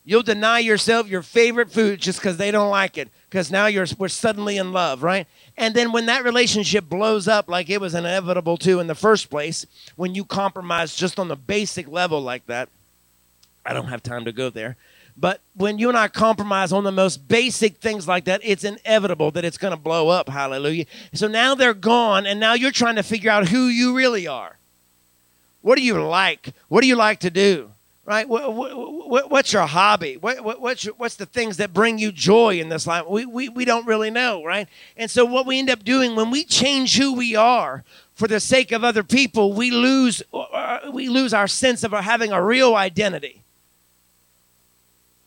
[0.09, 3.85] You'll deny yourself your favorite food just because they don't like it because now you're
[3.99, 5.27] we're suddenly in love, right?
[5.55, 9.29] And then when that relationship blows up like it was inevitable to in the first
[9.29, 9.67] place,
[9.97, 12.71] when you compromise just on the basic level like that,
[13.67, 14.79] I don't have time to go there.
[15.15, 19.31] But when you and I compromise on the most basic things like that, it's inevitable
[19.33, 20.31] that it's going to blow up.
[20.31, 20.87] Hallelujah.
[21.13, 24.57] So now they're gone, and now you're trying to figure out who you really are.
[25.61, 26.55] What do you like?
[26.69, 27.73] What do you like to do?
[28.09, 28.27] Right?
[28.27, 30.17] What, what, what's your hobby?
[30.17, 33.07] What, what's, your, what's the things that bring you joy in this life?
[33.07, 34.67] We, we, we don't really know, right?
[34.97, 38.41] And so, what we end up doing when we change who we are for the
[38.41, 42.75] sake of other people, we lose, uh, we lose our sense of having a real
[42.75, 43.43] identity.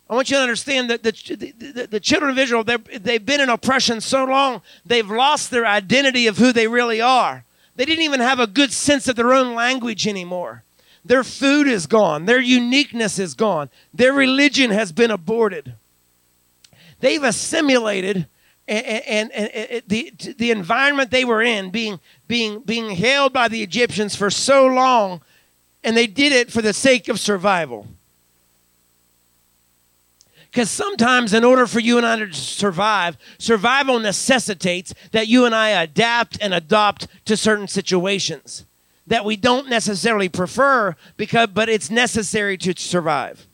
[0.10, 3.50] I want you to understand that the, the, the children of Israel, they've been in
[3.50, 7.46] oppression so long, they've lost their identity of who they really are.
[7.76, 10.64] They didn't even have a good sense of their own language anymore.
[11.04, 12.26] Their food is gone.
[12.26, 13.70] Their uniqueness is gone.
[13.94, 15.74] Their religion has been aborted.
[17.00, 18.28] They've assimilated
[18.68, 23.64] and, and, and, the, the environment they were in, being, being, being held by the
[23.64, 25.22] Egyptians for so long,
[25.84, 27.88] and they did it for the sake of survival.
[30.50, 35.56] Because sometimes, in order for you and I to survive, survival necessitates that you and
[35.56, 38.66] I adapt and adopt to certain situations
[39.12, 43.46] that we don't necessarily prefer because but it's necessary to survive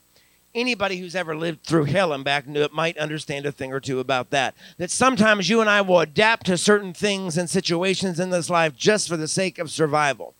[0.53, 3.79] anybody who's ever lived through hell and back knew it might understand a thing or
[3.79, 8.19] two about that that sometimes you and i will adapt to certain things and situations
[8.19, 10.35] in this life just for the sake of survival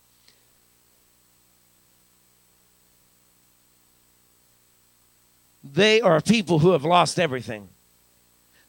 [5.64, 7.70] they are people who have lost everything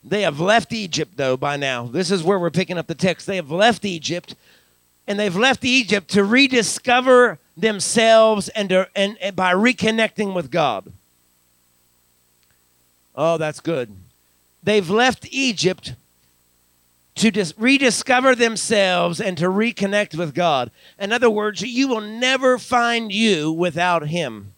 [0.01, 1.83] they have left Egypt, though, by now.
[1.83, 3.27] This is where we're picking up the text.
[3.27, 4.33] They have left Egypt
[5.09, 10.93] and they've left Egypt to rediscover themselves and, to, and, and by reconnecting with God.
[13.15, 13.91] Oh, that's good.
[14.61, 15.95] They've left Egypt
[17.15, 20.69] to dis- rediscover themselves and to reconnect with God.
[20.99, 24.53] In other words, you will never find you without Him.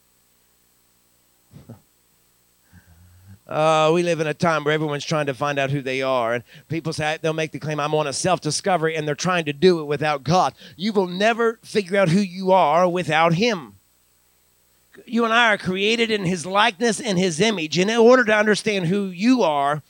[3.52, 6.36] Uh, we live in a time where everyone's trying to find out who they are.
[6.36, 9.44] And people say they'll make the claim, I'm on a self discovery, and they're trying
[9.44, 10.54] to do it without God.
[10.78, 13.76] You will never figure out who you are without Him.
[15.06, 17.78] You and I are created in His likeness and His image.
[17.78, 19.84] And in order to understand who you are,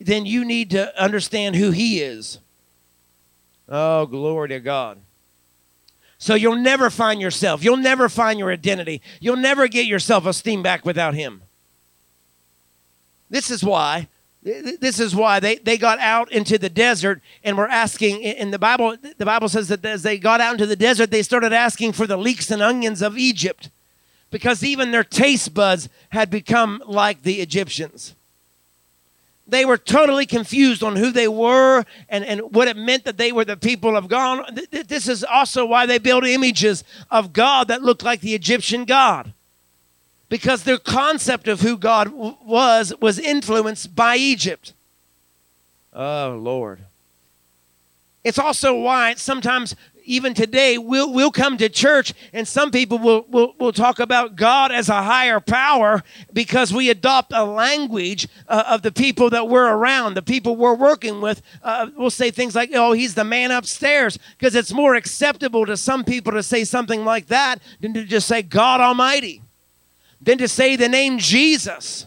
[0.00, 2.40] then you need to understand who He is.
[3.68, 4.98] Oh, glory to God.
[6.18, 7.62] So you'll never find yourself.
[7.62, 9.02] You'll never find your identity.
[9.20, 11.42] You'll never get your self esteem back without Him.
[13.30, 14.08] This is why.
[14.42, 18.58] This is why they, they got out into the desert and were asking in the
[18.58, 21.92] Bible, the Bible says that as they got out into the desert, they started asking
[21.92, 23.68] for the leeks and onions of Egypt
[24.30, 28.14] because even their taste buds had become like the Egyptians.
[29.46, 33.32] They were totally confused on who they were and, and what it meant that they
[33.32, 34.60] were the people of God.
[34.70, 39.32] This is also why they built images of God that looked like the Egyptian God
[40.28, 44.72] because their concept of who God w- was was influenced by Egypt.
[45.92, 46.80] Oh, Lord.
[48.24, 49.74] It's also why sometimes,
[50.04, 54.36] even today, we'll, we'll come to church and some people will, will, will talk about
[54.36, 56.02] God as a higher power
[56.32, 60.74] because we adopt a language uh, of the people that we're around, the people we're
[60.74, 61.40] working with.
[61.62, 65.76] Uh, we'll say things like, oh, he's the man upstairs because it's more acceptable to
[65.76, 69.42] some people to say something like that than to just say God Almighty
[70.28, 72.04] than to say the name Jesus.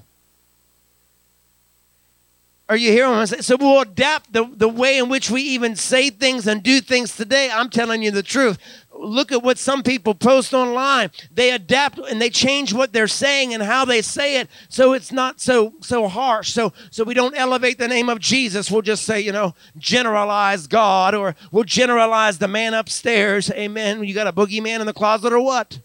[2.70, 3.42] Are you hearing what I'm saying?
[3.42, 7.16] So we'll adapt the, the way in which we even say things and do things
[7.18, 7.50] today.
[7.52, 8.60] I'm telling you the truth.
[8.94, 11.10] Look at what some people post online.
[11.34, 15.12] They adapt and they change what they're saying and how they say it so it's
[15.12, 16.52] not so so harsh.
[16.52, 18.70] So so we don't elevate the name of Jesus.
[18.70, 23.50] We'll just say, you know, generalize God or we'll generalize the man upstairs.
[23.50, 24.04] Amen.
[24.04, 25.80] You got a boogeyman in the closet or what?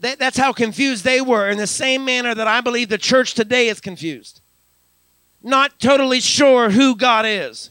[0.00, 3.34] That, that's how confused they were, in the same manner that I believe the church
[3.34, 4.40] today is confused.
[5.42, 7.70] Not totally sure who God is.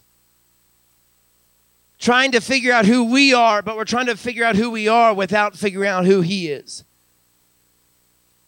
[2.00, 4.88] Trying to figure out who we are, but we're trying to figure out who we
[4.88, 6.84] are without figuring out who He is.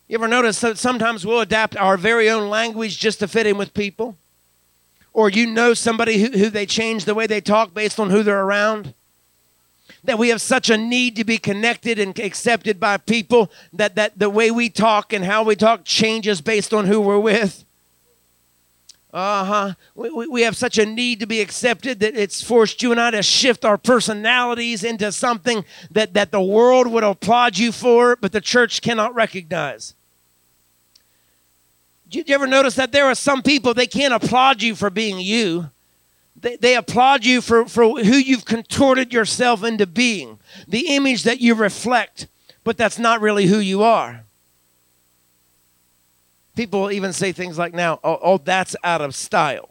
[0.07, 3.57] You ever notice that sometimes we'll adapt our very own language just to fit in
[3.57, 4.17] with people?
[5.13, 8.23] Or you know somebody who, who they change the way they talk based on who
[8.23, 8.93] they're around?
[10.03, 14.17] That we have such a need to be connected and accepted by people that, that
[14.17, 17.65] the way we talk and how we talk changes based on who we're with.
[19.11, 19.73] Uh huh.
[19.95, 23.09] We, we, have such a need to be accepted that it's forced you and I
[23.09, 28.31] to shift our personalities into something that, that the world would applaud you for, but
[28.31, 29.95] the church cannot recognize.
[32.07, 35.19] Did you ever notice that there are some people, they can't applaud you for being
[35.19, 35.71] you?
[36.41, 41.41] They, they applaud you for, for who you've contorted yourself into being, the image that
[41.41, 42.27] you reflect,
[42.63, 44.23] but that's not really who you are.
[46.55, 49.69] People even say things like now, oh, oh that's out of style.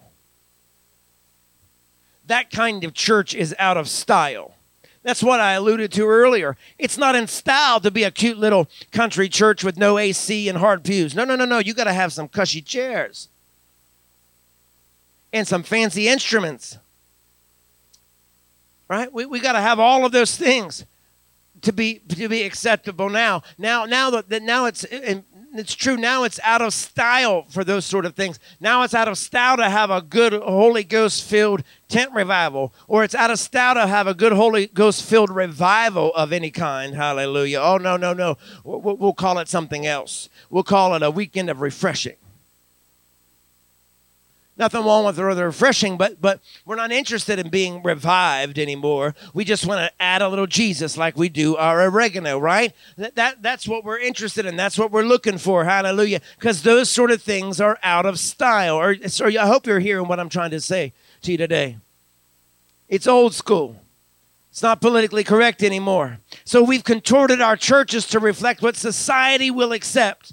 [2.26, 4.54] That kind of church is out of style.
[5.02, 6.56] That's what I alluded to earlier.
[6.78, 10.58] It's not in style to be a cute little country church with no AC and
[10.58, 11.14] hard pews.
[11.14, 11.58] No, no, no, no.
[11.58, 13.28] You got to have some cushy chairs
[15.32, 16.78] and some fancy instruments.
[18.88, 19.12] Right?
[19.12, 20.86] We, we got to have all of those things
[21.62, 23.42] to be to be acceptable now.
[23.58, 24.84] Now now that now it's
[25.54, 28.38] it's true now it's out of style for those sort of things.
[28.60, 33.02] Now it's out of style to have a good Holy Ghost filled tent revival or
[33.02, 36.94] it's out of style to have a good Holy Ghost filled revival of any kind.
[36.94, 37.60] Hallelujah.
[37.60, 38.38] Oh no no no.
[38.64, 40.28] We'll, we'll call it something else.
[40.50, 42.16] We'll call it a weekend of refreshing.
[44.58, 49.14] Nothing wrong with the refreshing, but but we're not interested in being revived anymore.
[49.32, 52.74] We just want to add a little Jesus like we do our oregano, right?
[52.96, 54.56] That, that that's what we're interested in.
[54.56, 55.64] That's what we're looking for.
[55.64, 56.20] Hallelujah.
[56.36, 58.74] Because those sort of things are out of style.
[58.76, 60.92] Or so I hope you're hearing what I'm trying to say
[61.22, 61.78] to you today.
[62.88, 63.80] It's old school.
[64.50, 66.18] It's not politically correct anymore.
[66.44, 70.32] So we've contorted our churches to reflect what society will accept.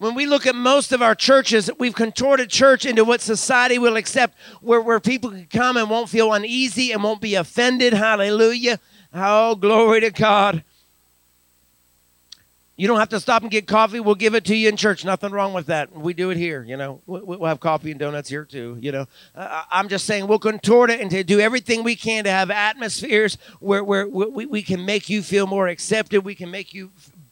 [0.00, 3.98] When we look at most of our churches, we've contorted church into what society will
[3.98, 7.92] accept, where, where people can come and won't feel uneasy and won't be offended.
[7.92, 8.80] Hallelujah.
[9.12, 10.64] Oh, glory to God.
[12.76, 14.00] You don't have to stop and get coffee.
[14.00, 15.04] We'll give it to you in church.
[15.04, 15.94] Nothing wrong with that.
[15.94, 16.64] We do it here.
[16.64, 18.78] You know, we'll have coffee and donuts here too.
[18.80, 22.30] You know, I'm just saying we'll contort it and to do everything we can to
[22.30, 26.24] have atmospheres where, where we, we can make you feel more accepted.
[26.24, 26.90] We can make you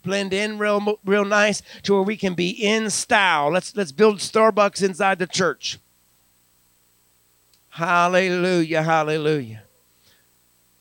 [0.09, 3.51] blend in real real nice to where we can be in style.
[3.51, 5.79] Let's let's build Starbucks inside the church.
[7.69, 9.63] Hallelujah, hallelujah.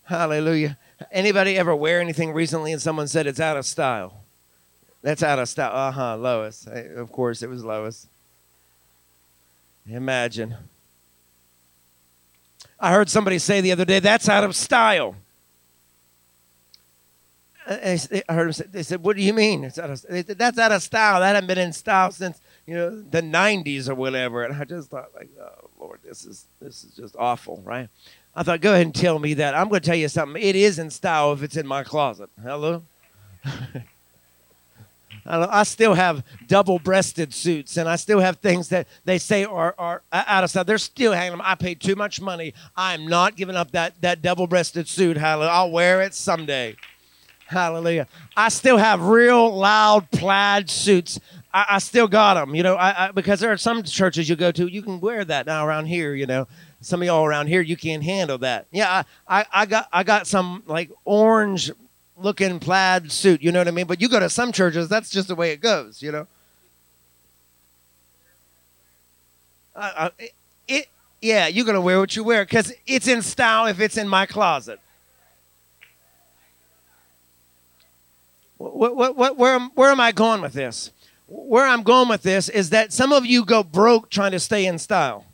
[0.06, 0.78] Hallelujah.
[1.12, 4.24] Anybody ever wear anything recently and someone said it's out of style?
[5.04, 5.72] That's out of style.
[5.76, 6.66] Uh-huh, Lois.
[6.66, 8.08] Of course it was Lois.
[9.88, 10.56] Imagine.
[12.80, 15.16] I heard somebody say the other day, that's out of style.
[17.70, 19.66] I heard them say, they said, "What do you mean?
[19.66, 20.06] Out of,
[20.38, 21.20] that's out of style.
[21.20, 24.90] That hasn't been in style since you know the '90s or whatever." And I just
[24.90, 27.90] thought, like, "Oh Lord, this is this is just awful, right?"
[28.36, 29.54] I thought, "Go ahead and tell me that.
[29.54, 30.42] I'm going to tell you something.
[30.42, 32.30] It is in style if it's in my closet.
[32.42, 32.84] Hello."
[35.30, 40.02] I still have double-breasted suits, and I still have things that they say are, are
[40.12, 40.64] uh, out of style.
[40.64, 41.42] They're still hanging them.
[41.44, 42.54] I paid too much money.
[42.78, 45.18] I'm not giving up that, that double-breasted suit.
[45.18, 45.52] Hallelujah.
[45.52, 46.78] I'll wear it someday.
[47.48, 48.08] Hallelujah.
[48.36, 51.20] I still have real loud plaid suits.
[51.54, 54.36] I, I still got them, you know, I, I, because there are some churches you
[54.36, 56.48] go to, you can wear that now around here, you know.
[56.82, 58.68] Some of y'all around here, you can't handle that.
[58.72, 61.72] Yeah, I, I, got I got some like orange
[62.18, 63.88] looking plaid suit, you know what I mean?
[63.88, 66.28] But you go to some churches, that's just the way it goes, you know.
[69.74, 70.34] Uh, it,
[70.68, 70.88] it,
[71.22, 74.26] yeah, you're gonna wear what you wear because it's in style if it's in my
[74.26, 74.80] closet.
[78.58, 80.92] What, what, what, where, where am I going with this?
[81.28, 84.66] Where I'm going with this is that some of you go broke trying to stay
[84.66, 85.26] in style.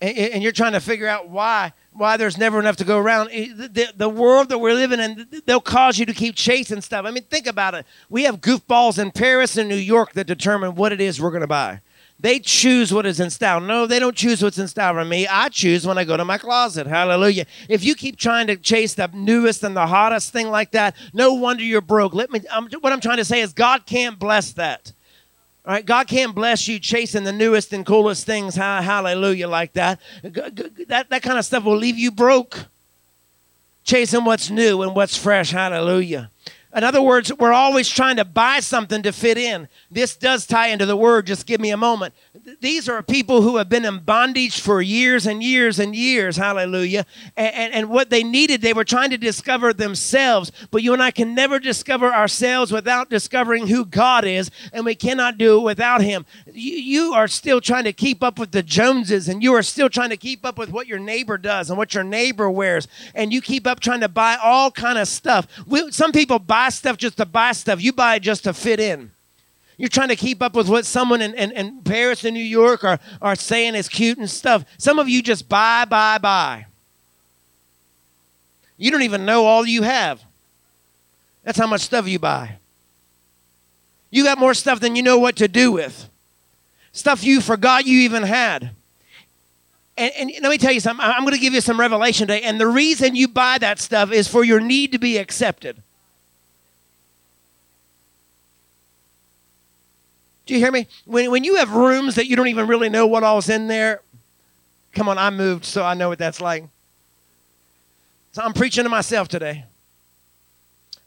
[0.00, 3.28] and, and you're trying to figure out why why there's never enough to go around.
[3.30, 7.04] The, the, world that we're living in, they'll cause you to keep chasing stuff.
[7.04, 7.84] I mean, think about it.
[8.08, 11.40] We have goofballs in Paris and New York that determine what it is we're going
[11.42, 11.80] to buy.
[12.20, 13.60] They choose what is in style.
[13.60, 15.26] No, they don't choose what's in style for me.
[15.26, 16.86] I choose when I go to my closet.
[16.86, 17.46] Hallelujah.
[17.66, 21.32] If you keep trying to chase the newest and the hottest thing like that, no
[21.32, 22.12] wonder you're broke.
[22.12, 22.42] Let me.
[22.52, 24.92] I'm, what I'm trying to say is God can't bless that.
[25.64, 28.54] All right, God can't bless you chasing the newest and coolest things.
[28.54, 29.98] Hallelujah, like that.
[30.22, 32.66] That that kind of stuff will leave you broke.
[33.82, 35.52] Chasing what's new and what's fresh.
[35.52, 36.30] Hallelujah.
[36.74, 39.68] In other words, we're always trying to buy something to fit in.
[39.92, 41.26] This does tie into the word.
[41.26, 42.14] Just give me a moment.
[42.60, 46.36] These are people who have been in bondage for years and years and years.
[46.36, 47.06] Hallelujah.
[47.36, 50.52] And, and, and, what they needed, they were trying to discover themselves.
[50.70, 54.94] But you and I can never discover ourselves without discovering who God is, and we
[54.94, 56.24] cannot do it without Him.
[56.46, 59.88] You, you are still trying to keep up with the Joneses, and you are still
[59.88, 63.32] trying to keep up with what your neighbor does and what your neighbor wears, and
[63.32, 65.48] you keep up trying to buy all kind of stuff.
[65.66, 67.82] We, some people buy stuff just to buy stuff.
[67.82, 69.10] You buy it just to fit in.
[69.80, 72.84] You're trying to keep up with what someone in, in, in Paris and New York
[72.84, 74.62] are, are saying is cute and stuff.
[74.76, 76.66] Some of you just buy, buy, buy.
[78.76, 80.22] You don't even know all you have.
[81.44, 82.56] That's how much stuff you buy.
[84.10, 86.10] You got more stuff than you know what to do with.
[86.92, 88.72] Stuff you forgot you even had.
[89.96, 91.02] And, and, let me tell you something.
[91.02, 92.42] I'm going to give you some revelation today.
[92.42, 95.82] And the reason you buy that stuff is for your need to be accepted.
[100.50, 100.88] Do you hear me?
[101.04, 104.00] When, when you have rooms that you don't even really know what all's in there,
[104.92, 106.64] come on, I moved, so I know what that's like.
[108.32, 109.66] So I'm preaching to myself today.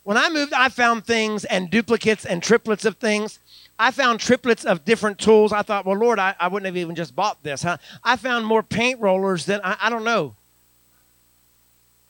[0.02, 3.38] When I moved, I found things and duplicates and triplets of things.
[3.78, 5.52] I found triplets of different tools.
[5.52, 7.64] I thought, well, Lord, I, I wouldn't have even just bought this.
[7.64, 7.76] Huh?
[8.02, 10.34] I found more paint rollers than I, I don't know.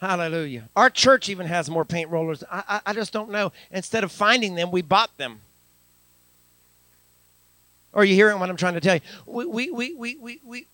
[0.01, 0.69] Hallelujah.
[0.77, 2.45] Our church even has more paint rollers.
[2.49, 3.51] I, I, I just don't know.
[3.73, 5.41] Instead of finding them, we bought them.
[7.95, 9.01] Are you hearing what I'm trying to tell you?
[9.27, 10.67] We, we, we, we, we, we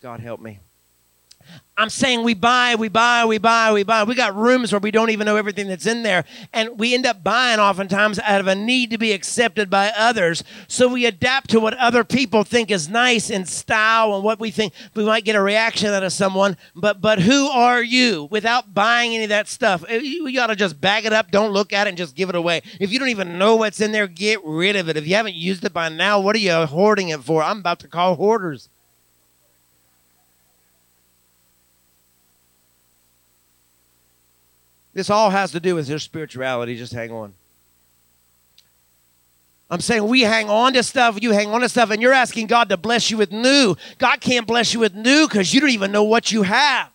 [0.00, 0.60] God help me.
[1.78, 4.04] I'm saying we buy, we buy, we buy, we buy.
[4.04, 6.24] We got rooms where we don't even know everything that's in there.
[6.54, 10.42] And we end up buying oftentimes out of a need to be accepted by others.
[10.68, 14.50] So we adapt to what other people think is nice in style and what we
[14.50, 16.56] think we might get a reaction out of someone.
[16.74, 19.84] But but who are you without buying any of that stuff?
[19.86, 22.16] Eh, you, you ought to just bag it up, don't look at it, and just
[22.16, 22.62] give it away.
[22.80, 24.96] If you don't even know what's in there, get rid of it.
[24.96, 27.42] If you haven't used it by now, what are you hoarding it for?
[27.42, 28.70] I'm about to call hoarders.
[34.96, 36.74] This all has to do with your spirituality.
[36.74, 37.34] Just hang on.
[39.68, 42.46] I'm saying we hang on to stuff, you hang on to stuff, and you're asking
[42.46, 43.76] God to bless you with new.
[43.98, 46.88] God can't bless you with new because you don't even know what you have.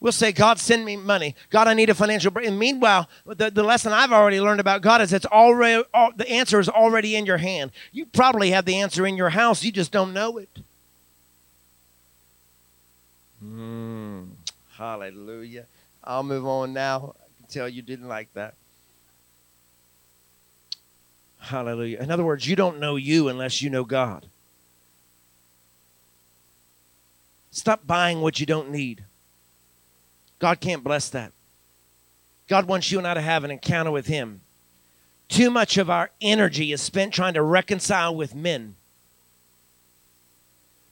[0.00, 1.34] We'll say, God, send me money.
[1.50, 2.48] God, I need a financial break.
[2.48, 6.30] And meanwhile, the, the lesson I've already learned about God is it's already, all, the
[6.30, 7.72] answer is already in your hand.
[7.92, 10.60] You probably have the answer in your house, you just don't know it.
[13.46, 14.28] Mm,
[14.76, 15.66] hallelujah.
[16.02, 17.14] I'll move on now.
[17.18, 18.54] I can tell you didn't like that.
[21.38, 22.00] Hallelujah.
[22.00, 24.26] In other words, you don't know you unless you know God.
[27.52, 29.04] Stop buying what you don't need.
[30.38, 31.32] God can't bless that.
[32.48, 34.40] God wants you and I to have an encounter with Him.
[35.28, 38.76] Too much of our energy is spent trying to reconcile with men,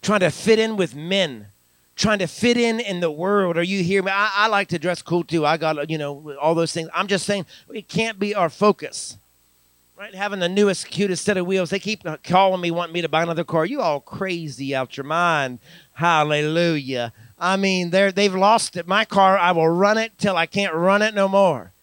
[0.02, 1.48] trying to fit in with men
[1.96, 3.56] trying to fit in in the world.
[3.56, 4.10] Are you hear me?
[4.12, 5.46] I, I like to dress cool too.
[5.46, 6.88] I got, you know, all those things.
[6.94, 9.18] I'm just saying it can't be our focus.
[9.96, 11.70] Right, having the newest, cutest set of wheels.
[11.70, 13.64] They keep calling me, wanting me to buy another car.
[13.64, 15.60] You all crazy out your mind.
[15.92, 17.12] Hallelujah.
[17.38, 18.88] I mean, they're, they've lost it.
[18.88, 21.73] My car, I will run it till I can't run it no more.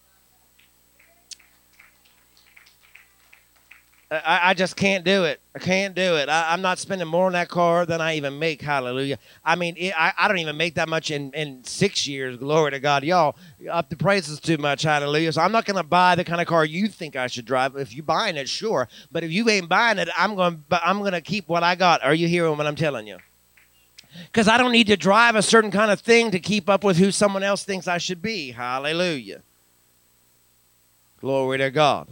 [4.11, 5.39] I, I just can't do it.
[5.55, 6.27] I can't do it.
[6.27, 8.61] I, am not spending more on that car than I even make.
[8.61, 9.17] Hallelujah.
[9.45, 12.35] I mean, it, I, I don't even make that much in, in six years.
[12.35, 13.05] Glory to God.
[13.05, 13.37] Y'all
[13.71, 14.81] up the prices too much.
[14.81, 15.31] Hallelujah.
[15.31, 17.77] So I'm not going to buy the kind of car you think I should drive.
[17.77, 18.89] If you're buying it, sure.
[19.13, 21.75] But if you ain't buying it, I'm going to I'm going to keep what I
[21.75, 22.03] got.
[22.03, 23.17] Are you hearing what I'm telling you?
[24.25, 26.97] Because I don't need to drive a certain kind of thing to keep up with
[26.97, 28.51] who someone else thinks I should be.
[28.51, 29.41] Hallelujah.
[31.21, 32.09] Glory to God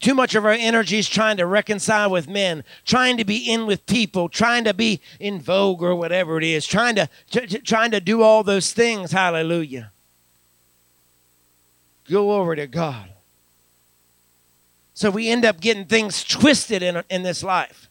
[0.00, 3.66] too much of our energy is trying to reconcile with men, trying to be in
[3.66, 7.08] with people, trying to be in vogue or whatever it is, trying to,
[7.62, 9.12] trying to do all those things.
[9.12, 9.92] Hallelujah.
[12.10, 13.10] Go over to God.
[14.94, 17.88] So we end up getting things twisted in, in this life.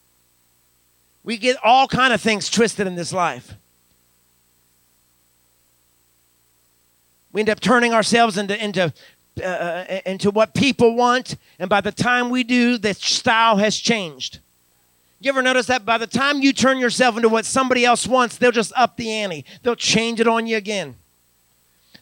[1.23, 3.53] We get all kind of things twisted in this life.
[7.31, 8.93] We end up turning ourselves into, into,
[9.39, 13.77] uh, uh, into what people want, and by the time we do, the style has
[13.77, 14.39] changed.
[15.19, 18.37] You ever notice that by the time you turn yourself into what somebody else wants,
[18.37, 19.43] they'll just up the ante.
[19.63, 20.95] They'll change it on you again.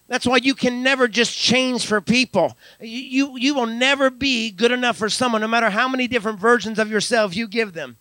[0.08, 2.56] That's why you can never just change for people.
[2.80, 6.40] You, you, you will never be good enough for someone, no matter how many different
[6.40, 7.98] versions of yourself you give them.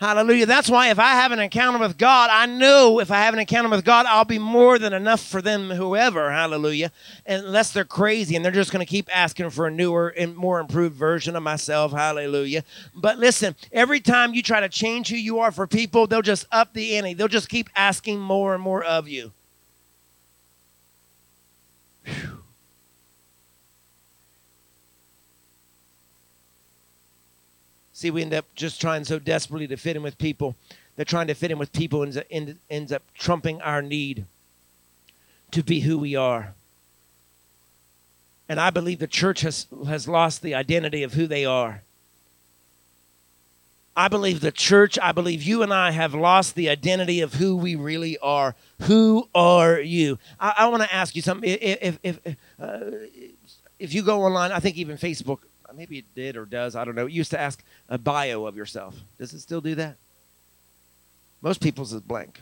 [0.00, 0.46] Hallelujah.
[0.46, 3.40] That's why if I have an encounter with God, I know if I have an
[3.40, 6.30] encounter with God, I'll be more than enough for them, whoever.
[6.30, 6.92] Hallelujah.
[7.26, 10.60] Unless they're crazy and they're just going to keep asking for a newer and more
[10.60, 11.90] improved version of myself.
[11.90, 12.62] Hallelujah.
[12.94, 16.46] But listen, every time you try to change who you are for people, they'll just
[16.52, 17.14] up the ante.
[17.14, 19.32] They'll just keep asking more and more of you.
[22.04, 22.38] Whew.
[27.98, 30.54] See, we end up just trying so desperately to fit in with people
[30.94, 32.26] that trying to fit in with people ends up,
[32.70, 34.24] ends up trumping our need
[35.50, 36.54] to be who we are.
[38.48, 41.82] And I believe the church has, has lost the identity of who they are.
[43.96, 47.56] I believe the church, I believe you and I have lost the identity of who
[47.56, 48.54] we really are.
[48.82, 50.20] Who are you?
[50.38, 51.50] I, I want to ask you something.
[51.50, 52.78] If, if, if, uh,
[53.80, 55.38] if you go online, I think even Facebook,
[55.74, 57.06] maybe it did or does, I don't know.
[57.06, 58.96] It used to ask a bio of yourself.
[59.18, 59.96] Does it still do that?
[61.42, 62.40] Most people's is blank.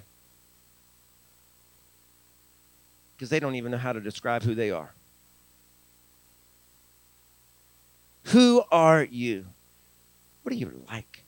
[3.16, 4.92] Because they don't even know how to describe who they are.
[8.24, 9.46] Who are you?
[10.42, 11.22] What do you like?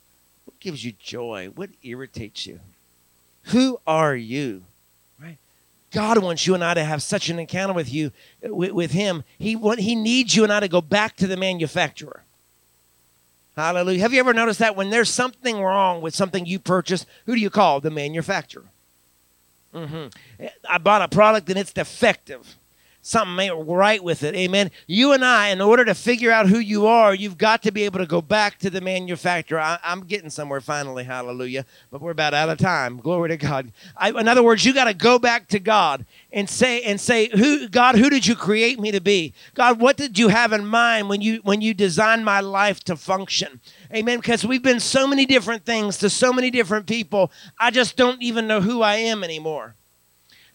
[0.45, 1.51] What gives you joy?
[1.55, 2.61] What irritates you?
[3.45, 4.65] Who are you?
[5.91, 8.13] God wants you and I to have such an encounter with you,
[8.43, 9.25] with, with Him.
[9.39, 12.25] He, he needs you and I to go back to the manufacturer.
[13.57, 14.01] Hallelujah.
[14.01, 17.41] Have you ever noticed that when there's something wrong with something you purchased, who do
[17.41, 17.81] you call?
[17.81, 18.67] The manufacturer.
[19.75, 20.47] Mm-hmm.
[20.69, 22.58] I bought a product and it's defective
[23.09, 24.35] something ain't right with it.
[24.35, 24.71] Amen.
[24.87, 27.85] You and I, in order to figure out who you are, you've got to be
[27.85, 29.61] able to go back to the manufacturer.
[29.61, 31.65] I, am getting somewhere finally, hallelujah.
[31.91, 32.99] But we're about out of time.
[32.99, 33.73] Glory to God.
[33.97, 37.31] I, in other words, you got to go back to God and say and say,
[37.31, 37.97] "Who, God?
[37.97, 39.33] Who did you create me to be?
[39.55, 42.97] God, what did you have in mind when you when you designed my life to
[42.97, 43.61] function?"
[43.95, 44.19] Amen.
[44.19, 47.33] Because we've been so many different things to so many different people.
[47.59, 49.75] I just don't even know who I am anymore.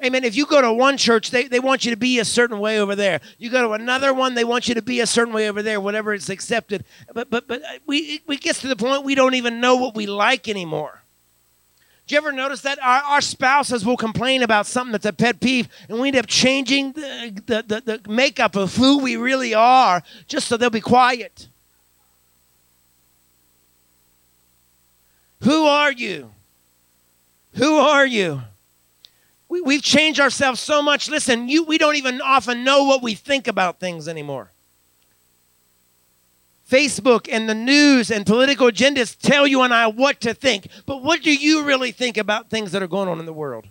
[0.04, 0.24] Amen.
[0.24, 2.80] If you go to one church, they, they want you to be a certain way
[2.80, 3.22] over there.
[3.38, 5.80] You go to another one, they want you to be a certain way over there,
[5.80, 6.84] whatever it's accepted.
[7.14, 9.96] But but but uh, we we get to the point we don't even know what
[9.96, 11.04] we like anymore.
[12.06, 15.40] Do you ever notice that our, our spouses will complain about something that's a pet
[15.40, 19.54] peeve, and we end up changing the, the, the, the makeup of who we really
[19.54, 21.48] are just so they'll be quiet?
[25.44, 26.32] Who are you?
[27.56, 28.42] Who are you?
[29.62, 31.10] We, have changed ourselves so much.
[31.10, 34.52] Listen, you, we don't even often know what we think about things anymore.
[36.70, 40.68] Facebook and the news and political agendas tell you and I what to think.
[40.86, 43.68] But what do you really think about things that are going on in the world?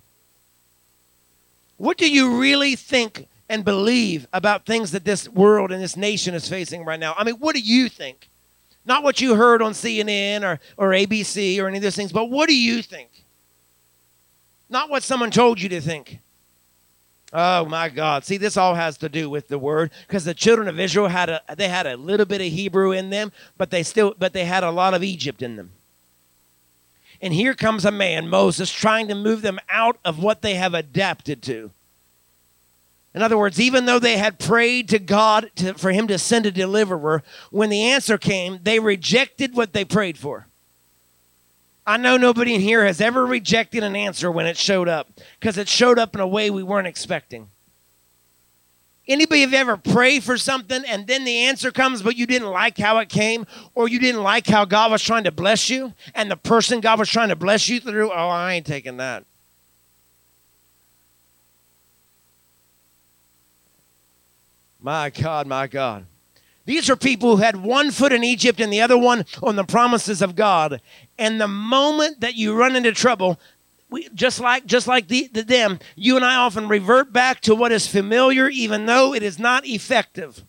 [1.78, 6.34] What do you really think and believe about things that this world and this nation
[6.34, 7.14] is facing right now?
[7.16, 8.28] I mean, what do you think?
[8.84, 12.26] Not what you heard on CNN or, or ABC or any of those things, but
[12.26, 13.21] what do you think?
[14.72, 16.18] Not what someone told you to think.
[17.32, 18.24] Oh my God.
[18.24, 21.30] See, this all has to do with the word because the children of Israel had
[21.30, 24.44] a they had a little bit of Hebrew in them, but they still but they
[24.44, 25.70] had a lot of Egypt in them.
[27.22, 30.74] And here comes a man, Moses, trying to move them out of what they have
[30.74, 31.70] adapted to.
[33.14, 36.46] In other words, even though they had prayed to God to, for him to send
[36.46, 40.46] a deliverer, when the answer came, they rejected what they prayed for.
[41.86, 45.08] I know nobody in here has ever rejected an answer when it showed up
[45.40, 47.48] because it showed up in a way we weren't expecting.
[49.08, 52.78] Anybody have ever prayed for something and then the answer comes, but you didn't like
[52.78, 56.30] how it came, or you didn't like how God was trying to bless you, and
[56.30, 58.12] the person God was trying to bless you through?
[58.12, 59.24] Oh, I ain't taking that.
[64.80, 66.06] My God, my God.
[66.64, 69.64] These are people who had one foot in Egypt and the other one on the
[69.64, 70.80] promises of God.
[71.18, 73.40] And the moment that you run into trouble,
[73.90, 77.54] we, just like just like the, the them, you and I often revert back to
[77.54, 80.44] what is familiar, even though it is not effective.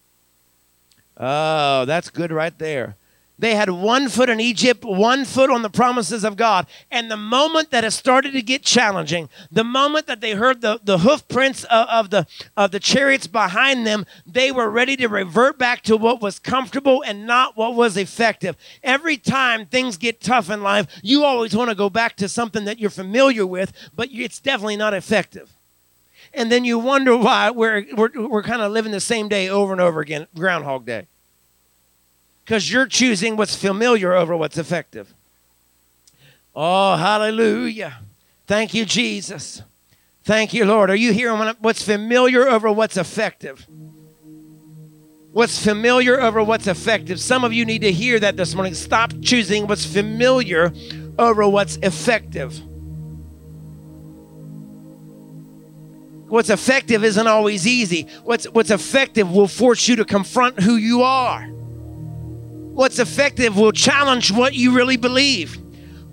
[1.18, 2.95] Oh, that's good right there.
[3.43, 6.65] They had one foot in Egypt, one foot on the promises of God.
[6.89, 10.79] And the moment that it started to get challenging, the moment that they heard the,
[10.81, 12.25] the hoof prints of, of, the,
[12.55, 17.03] of the chariots behind them, they were ready to revert back to what was comfortable
[17.05, 18.55] and not what was effective.
[18.81, 22.63] Every time things get tough in life, you always want to go back to something
[22.63, 25.51] that you're familiar with, but it's definitely not effective.
[26.33, 29.73] And then you wonder why we're, we're, we're kind of living the same day over
[29.73, 31.07] and over again, Groundhog Day
[32.43, 35.13] because you're choosing what's familiar over what's effective.
[36.55, 37.99] Oh, hallelujah.
[38.45, 39.61] Thank you, Jesus.
[40.23, 40.89] Thank you, Lord.
[40.89, 43.65] Are you hearing what's familiar over what's effective?
[45.31, 47.19] What's familiar over what's effective?
[47.19, 48.73] Some of you need to hear that this morning.
[48.73, 50.71] Stop choosing what's familiar
[51.17, 52.59] over what's effective.
[56.27, 58.07] What's effective isn't always easy.
[58.23, 61.47] What's, what's effective will force you to confront who you are.
[62.74, 65.59] What's effective will challenge what you really believe.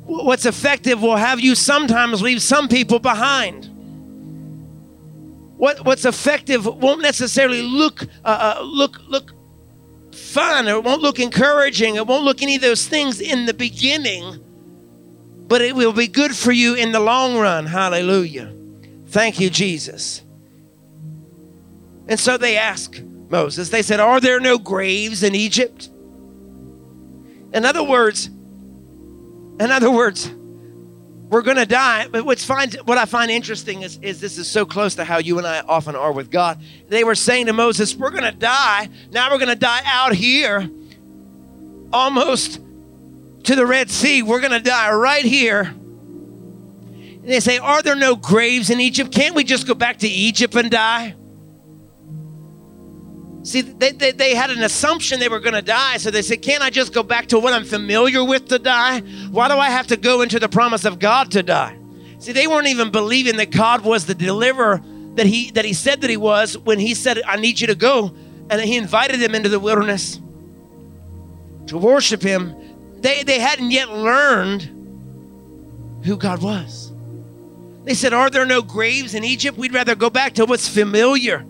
[0.04, 3.66] What's effective will have you sometimes leave some people behind.
[5.56, 9.32] What, what's effective won't necessarily look uh, uh, look look
[10.14, 11.96] fun or it won't look encouraging.
[11.96, 14.44] It won't look any of those things in the beginning,
[15.48, 17.64] but it will be good for you in the long run.
[17.64, 18.54] Hallelujah.
[19.06, 20.22] Thank you, Jesus.
[22.06, 23.00] And so they ask
[23.30, 25.88] Moses, they said, Are there no graves in Egypt?
[27.52, 30.30] In other words, in other words,
[31.30, 32.08] we're going to die.
[32.08, 35.18] But what's find, what I find interesting is, is this is so close to how
[35.18, 36.60] you and I often are with God.
[36.88, 38.88] They were saying to Moses, We're going to die.
[39.10, 40.68] Now we're going to die out here,
[41.92, 42.60] almost
[43.44, 44.22] to the Red Sea.
[44.22, 45.62] We're going to die right here.
[45.62, 49.12] And they say, Are there no graves in Egypt?
[49.12, 51.14] Can't we just go back to Egypt and die?
[53.42, 56.42] See, they, they, they, had an assumption they were going to die, so they said,
[56.42, 59.00] Can't I just go back to what I'm familiar with to die?
[59.30, 61.78] Why do I have to go into the promise of God to die?
[62.18, 64.82] See, they weren't even believing that God was the deliverer
[65.14, 67.74] that he, that he said that he was when he said, I need you to
[67.74, 68.14] go.
[68.50, 70.20] And he invited them into the wilderness
[71.68, 72.54] to worship him.
[73.00, 74.64] They, they hadn't yet learned
[76.04, 76.92] who God was.
[77.84, 79.56] They said, Are there no graves in Egypt?
[79.56, 81.46] We'd rather go back to what's familiar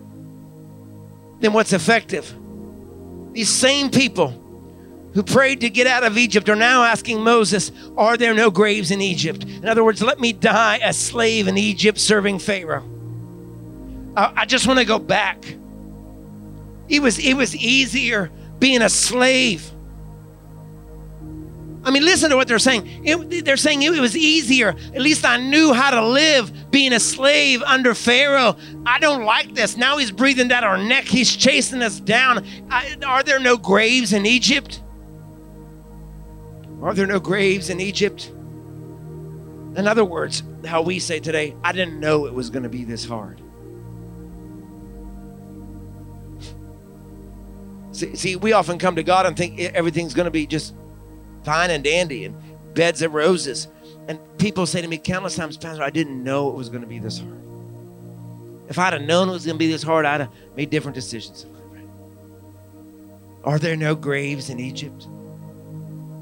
[1.40, 2.34] than what's effective.
[3.32, 4.34] These same people
[5.14, 8.90] who prayed to get out of Egypt are now asking Moses, Are there no graves
[8.90, 9.44] in Egypt?
[9.44, 12.84] In other words, let me die a slave in Egypt serving Pharaoh.
[14.16, 15.44] I, just want to go back.
[16.88, 19.70] It was, it was easier being a slave
[21.82, 23.04] I mean, listen to what they're saying.
[23.04, 24.70] It, they're saying it was easier.
[24.94, 28.56] At least I knew how to live being a slave under Pharaoh.
[28.84, 29.76] I don't like this.
[29.76, 32.46] Now he's breathing down our neck, he's chasing us down.
[32.70, 34.82] I, are there no graves in Egypt?
[36.82, 38.30] Are there no graves in Egypt?
[39.76, 42.84] In other words, how we say today, I didn't know it was going to be
[42.84, 43.40] this hard.
[47.92, 50.74] See, see, we often come to God and think everything's going to be just
[51.44, 52.36] fine and dandy and
[52.74, 53.68] beds of roses.
[54.08, 56.86] And people say to me countless times, Pastor, I didn't know it was going to
[56.86, 57.36] be this hard.
[58.68, 60.94] If I'd have known it was going to be this hard, I'd have made different
[60.94, 61.46] decisions.
[63.44, 65.08] Are there no graves in Egypt?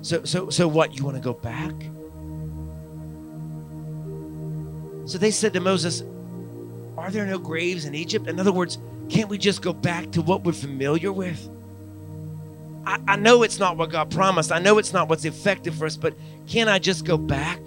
[0.03, 0.97] So, so, so what?
[0.97, 1.75] You want to go back?
[5.07, 6.05] So they said to Moses,
[6.97, 8.29] Are there no graves in Egypt?
[8.29, 11.49] In other words, can't we just go back to what we're familiar with?
[12.89, 14.51] I, I know it's not what God promised.
[14.51, 16.15] I know it's not what's effective for us, but
[16.47, 17.67] can I just go back?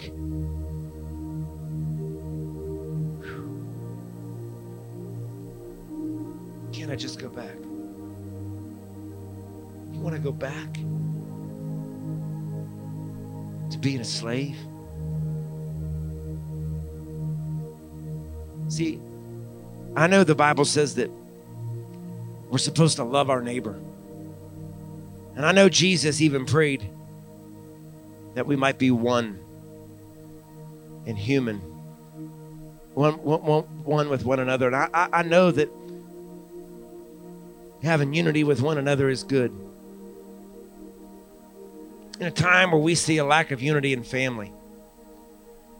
[6.74, 7.56] Can I just go back?
[9.94, 10.74] You want to go back
[13.70, 14.58] to being a slave?
[18.70, 19.00] See,
[19.96, 21.12] I know the Bible says that
[22.50, 23.80] we're supposed to love our neighbor.
[25.36, 26.90] And I know Jesus even prayed
[28.36, 29.40] that we might be one
[31.06, 31.60] in human,
[32.94, 34.68] one, with one another.
[34.68, 35.70] And I, I, I know that
[37.84, 39.52] having unity with one another is good.
[42.20, 44.52] In a time where we see a lack of unity in family,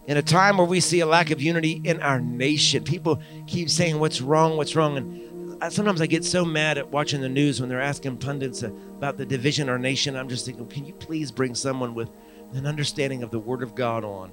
[0.06, 3.70] in a time where we see a lack of unity in our nation, people keep
[3.70, 4.56] saying, What's wrong?
[4.56, 4.96] What's wrong?
[4.96, 5.31] And
[5.68, 9.26] sometimes I get so mad at watching the news when they're asking pundits about the
[9.26, 10.16] division our nation.
[10.16, 12.10] I'm just thinking, can you please bring someone with
[12.54, 14.30] an understanding of the Word of God on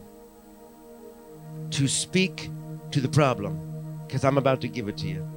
[1.71, 2.49] to speak
[2.91, 3.59] to the problem?
[4.07, 5.27] Because I'm about to give it to you.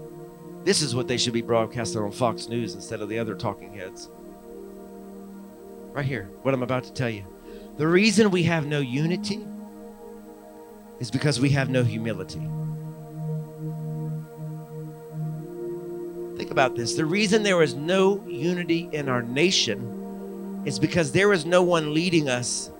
[0.64, 3.74] This is what they should be broadcasting on Fox News instead of the other talking
[3.74, 4.08] heads.
[5.92, 7.24] Right here, what I'm about to tell you.
[7.76, 9.44] The reason we have no unity
[11.00, 12.48] is because we have no humility.
[16.36, 16.94] Think about this.
[16.94, 21.92] The reason there is no unity in our nation is because there is no one
[21.94, 22.70] leading us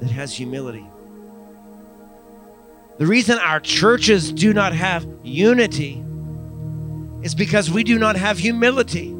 [0.00, 0.86] that has humility.
[2.98, 6.02] The reason our churches do not have unity
[7.22, 9.12] is because we do not have humility.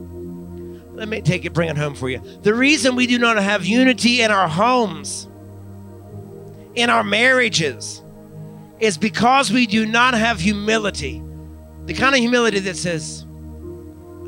[0.93, 2.20] Let me take it, bring it home for you.
[2.43, 5.26] The reason we do not have unity in our homes,
[6.76, 8.01] in our marriages,
[8.78, 11.20] is because we do not have humility.
[11.87, 13.26] The kind of humility that says,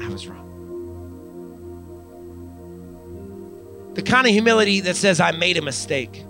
[0.03, 0.42] I was wrong.
[3.94, 6.24] The kind of humility that says, I made a mistake.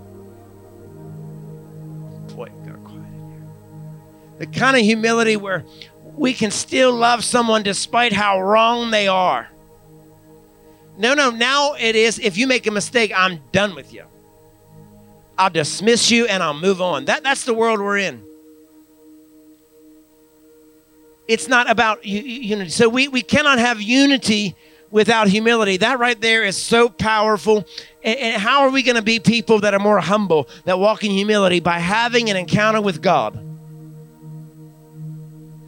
[2.33, 3.47] Boy, got quiet in here.
[4.39, 5.65] The kind of humility where
[6.15, 9.49] we can still love someone despite how wrong they are.
[10.97, 14.05] No, no, now it is if you make a mistake, I'm done with you.
[15.37, 17.05] I'll dismiss you and I'll move on.
[17.05, 18.23] That, that's the world we're in.
[21.27, 22.69] It's not about unity.
[22.69, 24.55] So we, we cannot have unity
[24.89, 25.77] without humility.
[25.77, 27.65] That right there is so powerful.
[28.03, 31.03] And, and how are we going to be people that are more humble, that walk
[31.03, 31.59] in humility?
[31.59, 33.43] By having an encounter with God.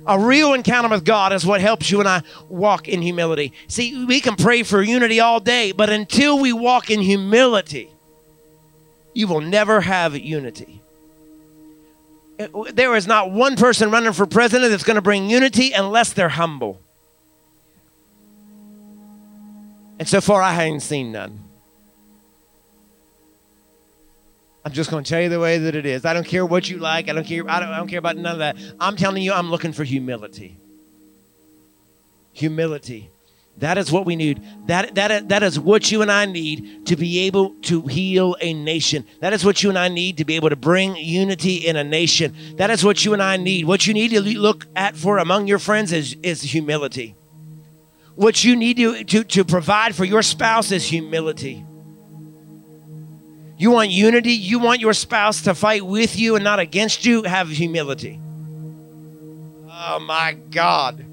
[0.07, 3.53] A real encounter with God is what helps you and I walk in humility.
[3.67, 7.91] See, we can pray for unity all day, but until we walk in humility,
[9.13, 10.81] you will never have unity.
[12.39, 16.29] There is not one person running for president that's going to bring unity unless they're
[16.29, 16.79] humble.
[19.99, 21.43] And so far, I haven't seen none.
[24.63, 26.05] I'm just going to tell you the way that it is.
[26.05, 27.09] I don't care what you like.
[27.09, 27.49] I don't care.
[27.49, 28.55] I don't, I don't care about none of that.
[28.79, 30.57] I'm telling you, I'm looking for humility.
[32.33, 33.09] Humility.
[33.59, 34.41] That is what we need.
[34.67, 38.53] That, that, that is what you and I need to be able to heal a
[38.53, 39.05] nation.
[39.19, 41.83] That is what you and I need to be able to bring unity in a
[41.83, 42.33] nation.
[42.55, 43.65] That is what you and I need.
[43.65, 47.15] What you need to look at for among your friends is, is humility.
[48.15, 51.65] What you need to, to, to provide for your spouse is humility.
[53.57, 54.31] You want unity?
[54.31, 57.23] You want your spouse to fight with you and not against you?
[57.23, 58.21] Have humility.
[59.69, 61.05] Oh my God.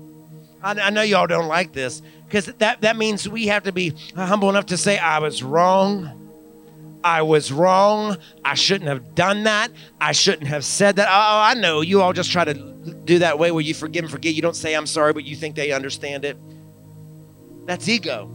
[0.63, 2.03] I, I know y'all don't like this
[2.37, 7.01] because that, that means we have to be humble enough to say, I was wrong.
[7.03, 8.19] I was wrong.
[8.45, 9.73] I shouldn't have done that.
[10.03, 11.09] I shouldn't have said that.
[11.09, 11.81] Oh, I know.
[11.81, 14.35] You all just try to do that way where you forgive and forget.
[14.35, 16.37] You don't say, I'm sorry, but you think they understand it.
[17.65, 18.31] That's ego.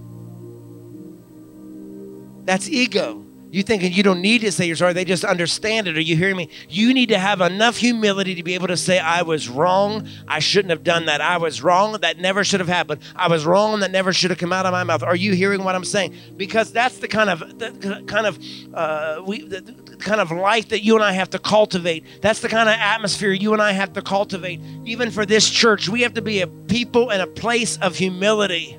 [2.46, 3.24] That's ego.
[3.52, 5.98] You thinking you don't need to say you're sorry, they just understand it.
[5.98, 6.50] Are you hearing me?
[6.70, 10.08] You need to have enough humility to be able to say, I was wrong.
[10.26, 11.20] I shouldn't have done that.
[11.20, 11.98] I was wrong.
[12.00, 13.02] That never should have happened.
[13.14, 13.82] I was wrong.
[13.82, 15.04] That never should have come out of my mouth.
[15.04, 16.16] Are you hearing what I'm saying?
[16.38, 18.40] Because that's the kind of the kind of
[18.74, 22.06] uh, we the, the kind of life that you and I have to cultivate.
[22.22, 24.62] That's the kind of atmosphere you and I have to cultivate.
[24.86, 28.78] Even for this church, we have to be a people and a place of humility.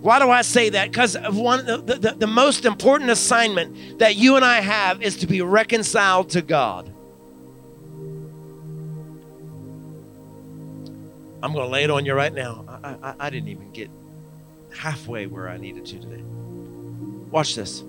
[0.00, 0.90] Why do I say that?
[0.90, 5.26] Because one the, the, the most important assignment that you and I have is to
[5.26, 6.92] be reconciled to God.
[11.42, 12.64] I'm going to lay it on you right now.
[12.68, 13.90] I, I, I didn't even get
[14.76, 16.22] halfway where I needed to today.
[17.30, 17.82] Watch this.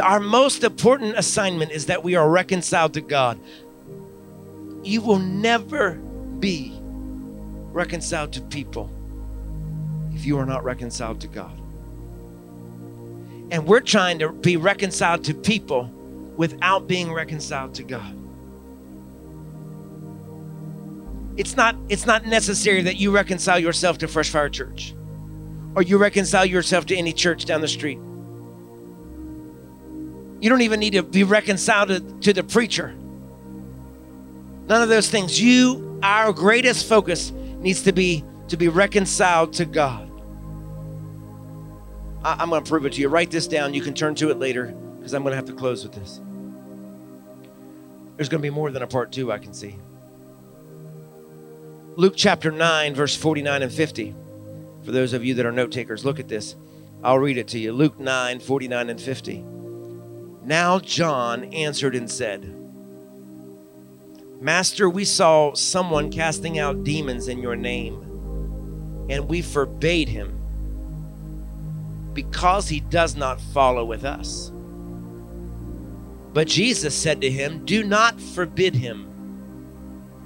[0.00, 3.38] Our most important assignment is that we are reconciled to God.
[4.82, 5.92] You will never
[6.40, 6.76] be
[7.72, 8.90] reconciled to people
[10.24, 11.58] you are not reconciled to God.
[13.50, 15.90] And we're trying to be reconciled to people
[16.36, 18.16] without being reconciled to God.
[21.36, 24.94] It's not it's not necessary that you reconcile yourself to Fresh Fire Church
[25.74, 27.98] or you reconcile yourself to any church down the street.
[30.40, 32.94] You don't even need to be reconciled to the preacher.
[34.68, 35.40] None of those things.
[35.40, 40.08] You our greatest focus needs to be to be reconciled to God.
[42.24, 43.08] I, am going to prove it to you.
[43.08, 43.74] Write this down.
[43.74, 46.20] You can turn to it later because I'm going to have to close with this.
[48.16, 49.76] There's going to be more than a part two, I can see.
[51.96, 54.14] Luke chapter 9, verse 49 and 50.
[54.82, 56.56] For those of you that are note takers, look at this.
[57.02, 57.72] I'll read it to you.
[57.72, 59.44] Luke 9, 49 and 50.
[60.44, 62.54] Now John answered and said,
[64.40, 68.00] Master, we saw someone casting out demons in your name
[69.08, 70.43] and we forbade him
[72.14, 74.52] because he does not follow with us.
[76.32, 79.26] But Jesus said to him, Do not forbid him,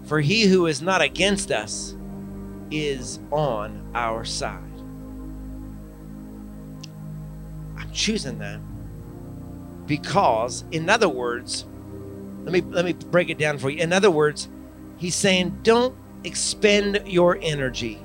[0.04, 1.96] for he who is not against us
[2.70, 4.62] is on our side.
[7.76, 8.60] I'm choosing that
[9.86, 11.66] Because, in other words,
[12.44, 13.78] let me let me break it down for you.
[13.78, 14.48] In other words,
[14.98, 17.98] he's saying don't expend your energy.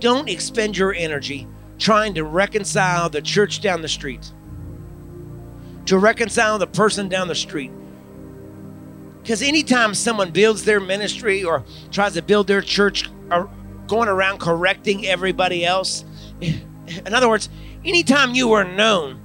[0.00, 1.48] Don't expend your energy
[1.78, 4.30] trying to reconcile the church down the street.
[5.86, 7.70] To reconcile the person down the street.
[9.22, 13.50] Because anytime someone builds their ministry or tries to build their church or
[13.86, 16.04] going around correcting everybody else,
[16.40, 17.48] in other words,
[17.84, 19.20] anytime you are known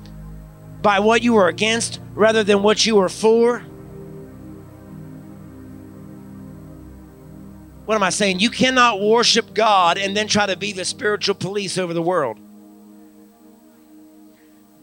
[0.82, 3.60] by what you were against rather than what you were for,
[7.86, 8.40] what am I saying?
[8.40, 12.40] You cannot worship God and then try to be the spiritual police over the world.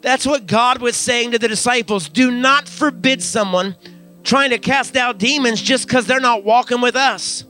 [0.01, 2.09] That's what God was saying to the disciples.
[2.09, 3.76] Do not forbid someone
[4.22, 7.44] trying to cast out demons just because they're not walking with us.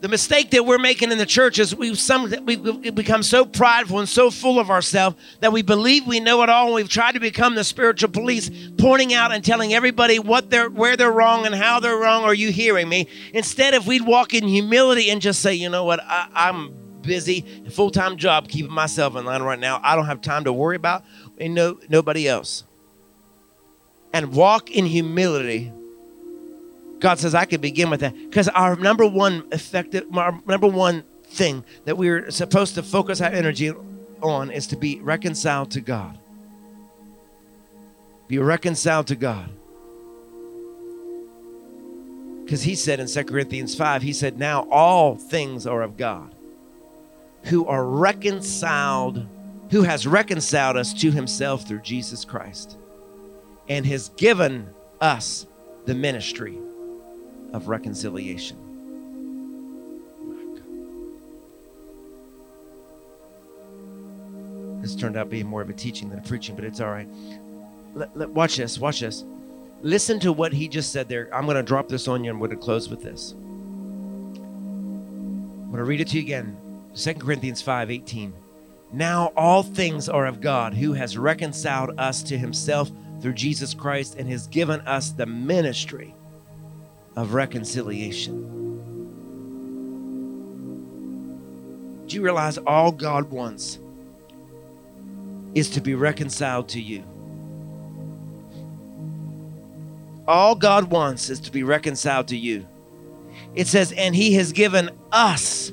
[0.00, 3.98] The mistake that we're making in the church is we've, some, we've become so prideful
[3.98, 6.66] and so full of ourselves that we believe we know it all.
[6.66, 10.70] And we've tried to become the spiritual police, pointing out and telling everybody what they're,
[10.70, 12.24] where they're wrong and how they're wrong.
[12.24, 13.08] Are you hearing me?
[13.34, 17.40] Instead, if we'd walk in humility and just say, you know what, I, I'm busy,
[17.70, 19.80] full time job keeping myself in line right now.
[19.82, 21.04] I don't have time to worry about
[21.38, 22.64] and no, nobody else.
[24.12, 25.72] And walk in humility.
[26.98, 28.14] God says, I could begin with that.
[28.14, 33.30] Because our number one effective, our number one thing that we're supposed to focus our
[33.30, 33.72] energy
[34.20, 36.18] on is to be reconciled to God.
[38.28, 39.50] Be reconciled to God.
[42.44, 46.34] Because he said in 2 Corinthians 5, he said, Now all things are of God
[47.44, 49.26] who are reconciled,
[49.70, 52.76] who has reconciled us to himself through Jesus Christ
[53.68, 54.68] and has given
[55.00, 55.46] us
[55.86, 56.58] the ministry
[57.52, 58.56] of reconciliation.
[64.82, 67.08] This turned out being more of a teaching than a preaching, but it's all right.
[67.94, 69.24] Let, watch this, watch this.
[69.82, 71.28] Listen to what he just said there.
[71.34, 72.30] I'm going to drop this on you.
[72.30, 73.32] I'm going to close with this.
[73.32, 74.36] I'm
[75.66, 76.56] going to read it to you again.
[76.94, 78.32] 2 Corinthians 5 18.
[78.92, 84.16] Now all things are of God, who has reconciled us to himself through Jesus Christ
[84.16, 86.14] and has given us the ministry
[87.16, 88.46] of reconciliation.
[92.06, 93.78] Do you realize all God wants
[95.54, 97.04] is to be reconciled to you?
[100.26, 102.66] All God wants is to be reconciled to you.
[103.54, 105.72] It says, and He has given us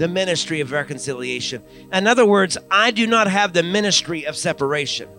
[0.00, 1.62] the ministry of reconciliation.
[1.92, 5.10] In other words, I do not have the ministry of separation.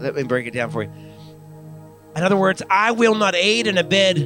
[0.00, 0.90] Let me break it down for you.
[2.16, 4.18] In other words, I will not aid and abet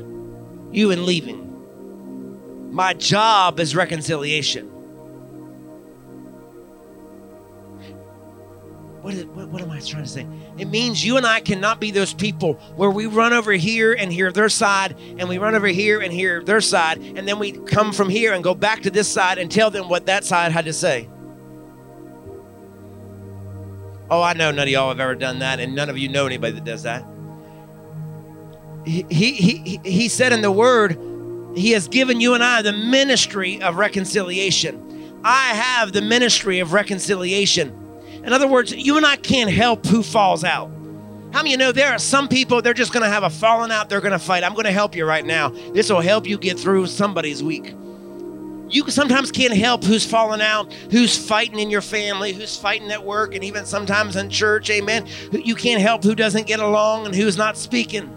[0.73, 2.73] you in leaving.
[2.73, 4.65] My job is reconciliation.
[9.03, 10.27] What, is, what, what, am I trying to say?
[10.59, 14.11] It means you and I cannot be those people where we run over here and
[14.11, 17.53] hear their side, and we run over here and hear their side, and then we
[17.53, 20.53] come from here and go back to this side and tell them what that side
[20.53, 21.09] had to say.
[24.09, 26.27] Oh, I know none of y'all have ever done that, and none of you know
[26.27, 27.05] anybody that does that.
[28.87, 30.93] He, he, he, he said in the word,
[31.57, 35.21] He has given you and I the ministry of reconciliation.
[35.25, 37.86] I have the ministry of reconciliation.
[38.27, 40.69] In other words, you and I can't help who falls out.
[41.33, 43.31] How many of you know there are some people, they're just going to have a
[43.31, 44.43] falling out, they're going to fight.
[44.43, 45.51] I'm going to help you right now.
[45.51, 47.75] This will help you get through somebody's week.
[48.69, 53.05] You sometimes can't help who's falling out, who's fighting in your family, who's fighting at
[53.05, 55.07] work, and even sometimes in church, amen.
[55.31, 58.11] You can't help who doesn't get along and who's not speaking.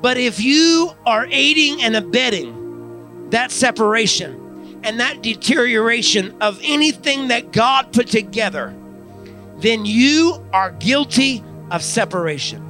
[0.00, 4.39] But if you are aiding and abetting that separation,
[4.82, 8.74] and that deterioration of anything that God put together,
[9.58, 12.66] then you are guilty of separation.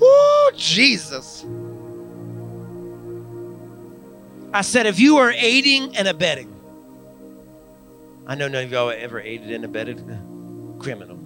[0.00, 1.44] Oh, Jesus.
[4.52, 6.54] I said, if you are aiding and abetting,
[8.26, 10.20] I know none of y'all ever aided and abetted a
[10.78, 11.16] criminal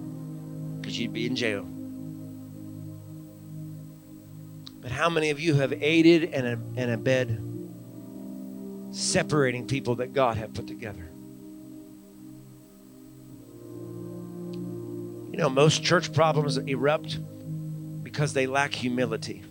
[0.81, 1.65] because you'd be in jail.
[4.81, 7.52] But how many of you have aided and, and abetted
[8.93, 11.09] separating people that God had put together.
[15.31, 17.17] You know, most church problems erupt
[18.03, 19.41] because they lack humility.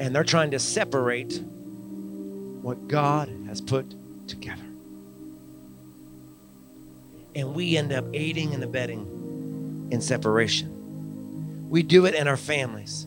[0.00, 1.40] And they're trying to separate
[2.60, 3.94] what God has put
[4.26, 4.64] together.
[7.36, 11.68] And we end up aiding and abetting in separation.
[11.70, 13.06] We do it in our families.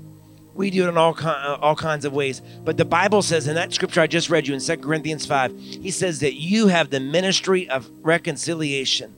[0.55, 1.15] We do it in all,
[1.61, 2.41] all kinds of ways.
[2.63, 5.59] But the Bible says in that scripture I just read you in 2 Corinthians 5,
[5.59, 9.13] he says that you have the ministry of reconciliation.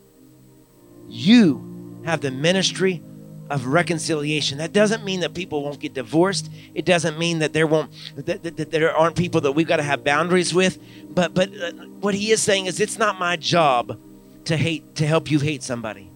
[1.08, 3.04] You have the ministry
[3.52, 4.58] of reconciliation.
[4.58, 6.50] That doesn't mean that people won't get divorced.
[6.74, 9.78] It doesn't mean that there won't that, that, that there aren't people that we've got
[9.78, 10.80] to have boundaries with.
[11.14, 11.72] But but uh,
[12.02, 13.98] what he is saying is it's not my job
[14.46, 16.12] to hate to help you hate somebody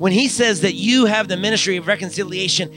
[0.00, 2.72] when he says that you have the ministry of reconciliation,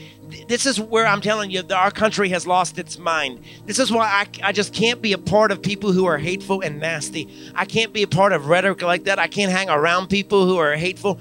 [0.48, 3.42] this is where I'm telling you that our country has lost its mind.
[3.66, 6.60] This is why I, I just can't be a part of people who are hateful
[6.60, 7.28] and nasty.
[7.54, 9.18] I can't be a part of rhetoric like that.
[9.18, 11.18] I can't hang around people who are hateful.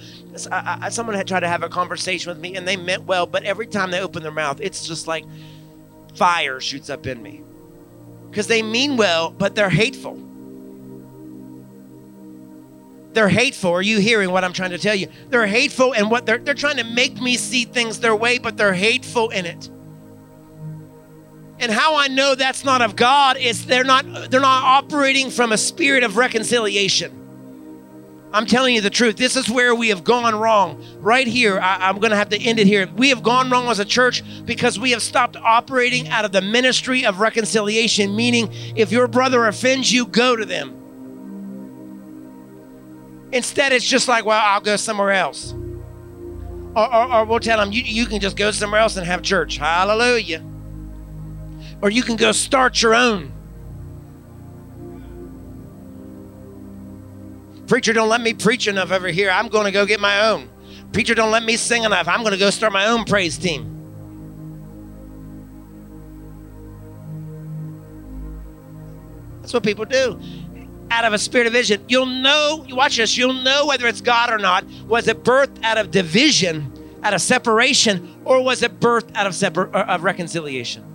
[0.51, 3.25] I, I, someone had tried to have a conversation with me and they meant well,
[3.25, 5.25] but every time they open their mouth, it's just like
[6.15, 7.41] fire shoots up in me.
[8.29, 10.19] Because they mean well, but they're hateful.
[13.13, 13.71] They're hateful.
[13.71, 15.07] Are you hearing what I'm trying to tell you?
[15.29, 18.57] They're hateful and what they're they're trying to make me see things their way, but
[18.57, 19.69] they're hateful in it.
[21.59, 25.51] And how I know that's not of God is they're not they're not operating from
[25.51, 27.19] a spirit of reconciliation.
[28.33, 29.15] I'm telling you the truth.
[29.15, 30.83] This is where we have gone wrong.
[30.99, 32.89] Right here, I, am going to have to end it here.
[32.95, 36.41] We have gone wrong as a church because we have stopped operating out of the
[36.41, 40.82] ministry of reconciliation, meaning if your brother offends you, go to them.
[43.33, 45.53] Instead, it's just like, well, I'll go somewhere else.
[46.75, 49.23] Or, or, or, we'll tell them, you, you can just go somewhere else and have
[49.23, 49.57] church.
[49.57, 50.43] Hallelujah.
[51.81, 53.31] Or you can go start your own.
[57.65, 59.31] Preacher, don't let me preach enough over here.
[59.31, 60.47] I'm going to go get my own.
[60.91, 62.07] Preacher, don't let me sing enough.
[62.07, 63.69] I'm going to go start my own praise team.
[69.41, 70.19] That's what people do
[70.93, 71.83] out of a spirit of vision.
[71.87, 74.63] You'll know, you watch this, you'll know whether it's God or not.
[74.87, 76.71] Was it birthed out of division,
[77.01, 80.85] out of separation, or was it birthed out of, separ- uh, of reconciliation?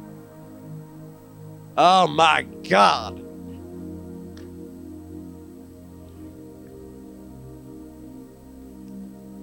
[1.76, 3.24] Oh my God.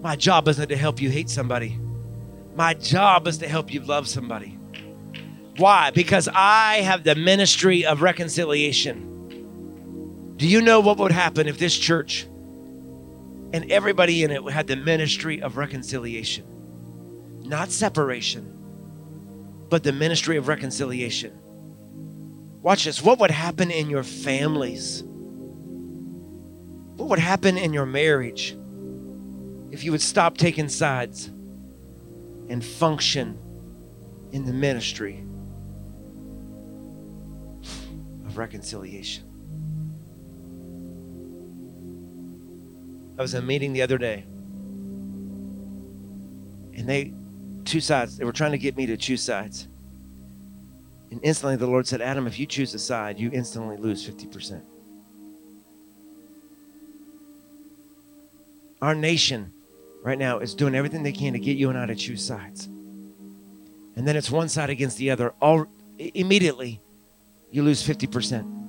[0.02, 1.80] My job isn't to help you hate somebody.
[2.56, 4.58] My job is to help you love somebody.
[5.58, 5.92] Why?
[5.92, 9.15] Because I have the ministry of reconciliation.
[10.38, 12.24] Do you know what would happen if this church
[13.54, 16.46] and everybody in it had the ministry of reconciliation?
[17.42, 18.52] Not separation,
[19.70, 21.40] but the ministry of reconciliation.
[22.62, 23.02] Watch this.
[23.02, 25.04] What would happen in your families?
[26.96, 28.58] What would happen in your marriage
[29.72, 31.28] if you would stop taking sides
[32.50, 33.38] and function
[34.32, 35.24] in the ministry
[38.26, 39.35] of reconciliation?
[43.18, 44.26] I was in a meeting the other day,
[46.74, 47.14] and they,
[47.64, 49.68] two sides, they were trying to get me to choose sides.
[51.12, 54.62] And instantly the Lord said, Adam, if you choose a side, you instantly lose 50%.
[58.82, 59.54] Our nation
[60.04, 62.66] right now is doing everything they can to get you and I to choose sides.
[63.96, 65.34] And then it's one side against the other.
[65.42, 66.82] All immediately,
[67.50, 68.65] you lose 50%.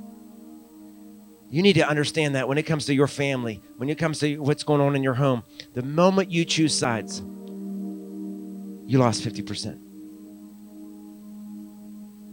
[1.49, 4.39] You need to understand that when it comes to your family, when it comes to
[4.39, 5.45] what's going on in your home,
[5.75, 7.21] the moment you choose sides,
[8.87, 9.79] you lost 50%.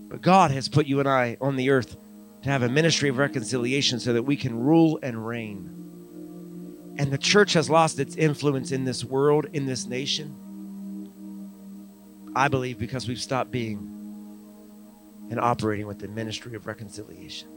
[0.10, 1.96] But God has put you and I on the earth
[2.44, 5.70] to have a ministry of reconciliation so that we can rule and reign.
[6.98, 10.38] And the church has lost its influence in this world, in this nation.
[12.36, 13.90] I believe because we've stopped being
[15.30, 17.53] and operating with the ministry of reconciliation.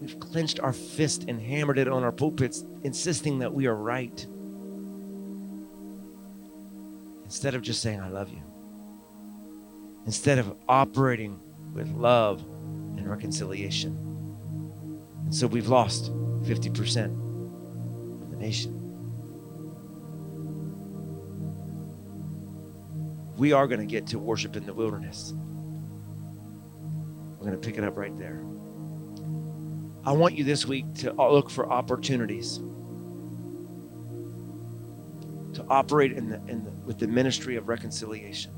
[0.00, 4.26] We've clenched our fist and hammered it on our pulpits, insisting that we are right.
[7.24, 8.42] Instead of just saying, I love you.
[10.06, 11.38] Instead of operating
[11.74, 13.92] with love and reconciliation.
[15.24, 16.10] And so we've lost
[16.44, 17.04] 50%
[18.22, 18.76] of the nation.
[23.36, 25.34] We are going to get to worship in the wilderness.
[27.38, 28.42] We're going to pick it up right there.
[30.04, 32.60] I want you this week to look for opportunities
[35.54, 38.52] to operate in the, in the, with the ministry of reconciliation.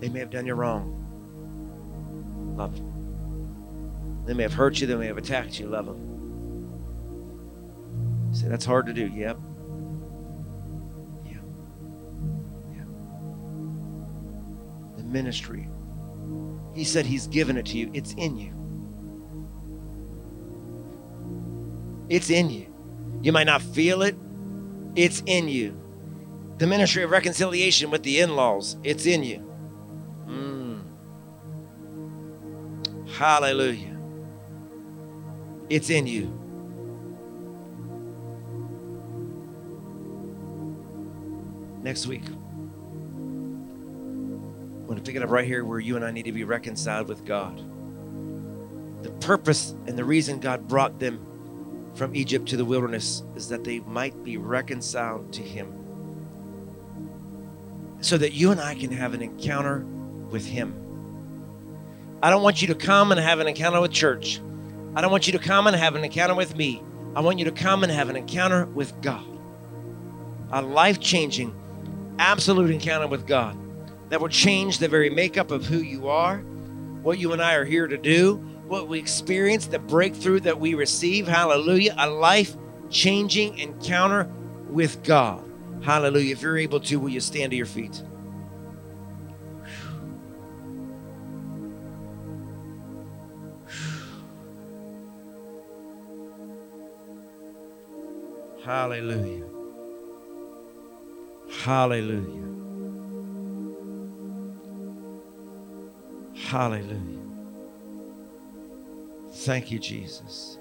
[0.00, 0.94] They may have done you wrong.
[2.56, 4.24] Love them.
[4.26, 4.86] They may have hurt you.
[4.86, 5.66] They may have attacked you.
[5.66, 5.98] Love them.
[8.30, 9.06] You say, that's hard to do.
[9.06, 9.38] Yep.
[11.24, 11.32] Yeah.
[12.72, 12.84] Yeah.
[14.96, 15.68] The ministry
[16.78, 17.90] he said He's given it to you.
[17.92, 18.54] It's in you.
[22.08, 22.72] It's in you.
[23.20, 24.16] You might not feel it.
[24.94, 25.76] It's in you.
[26.58, 29.44] The ministry of reconciliation with the in laws, it's in you.
[30.26, 30.84] Mm.
[33.10, 33.98] Hallelujah.
[35.68, 36.32] It's in you.
[41.82, 42.24] Next week,
[44.88, 46.44] I'm going to pick it up right here where you and I need to be
[46.44, 47.62] reconciled with God.
[49.02, 53.64] The purpose and the reason God brought them from Egypt to the wilderness is that
[53.64, 55.74] they might be reconciled to Him.
[58.00, 59.84] So that you and I can have an encounter
[60.30, 60.74] with Him.
[62.22, 64.40] I don't want you to come and have an encounter with church.
[64.96, 66.82] I don't want you to come and have an encounter with me.
[67.14, 69.26] I want you to come and have an encounter with God.
[70.50, 71.54] A life changing,
[72.18, 73.67] absolute encounter with God
[74.08, 76.38] that will change the very makeup of who you are,
[77.02, 78.36] what you and I are here to do,
[78.66, 81.26] what we experience, the breakthrough that we receive.
[81.26, 81.94] Hallelujah.
[81.98, 82.56] A life
[82.90, 84.30] changing encounter
[84.68, 85.44] with God.
[85.82, 86.32] Hallelujah.
[86.32, 88.02] If you're able to, will you stand to your feet?
[98.64, 99.46] Hallelujah.
[101.62, 102.47] Hallelujah.
[106.46, 107.20] Hallelujah.
[109.30, 110.58] Thank you, Jesus.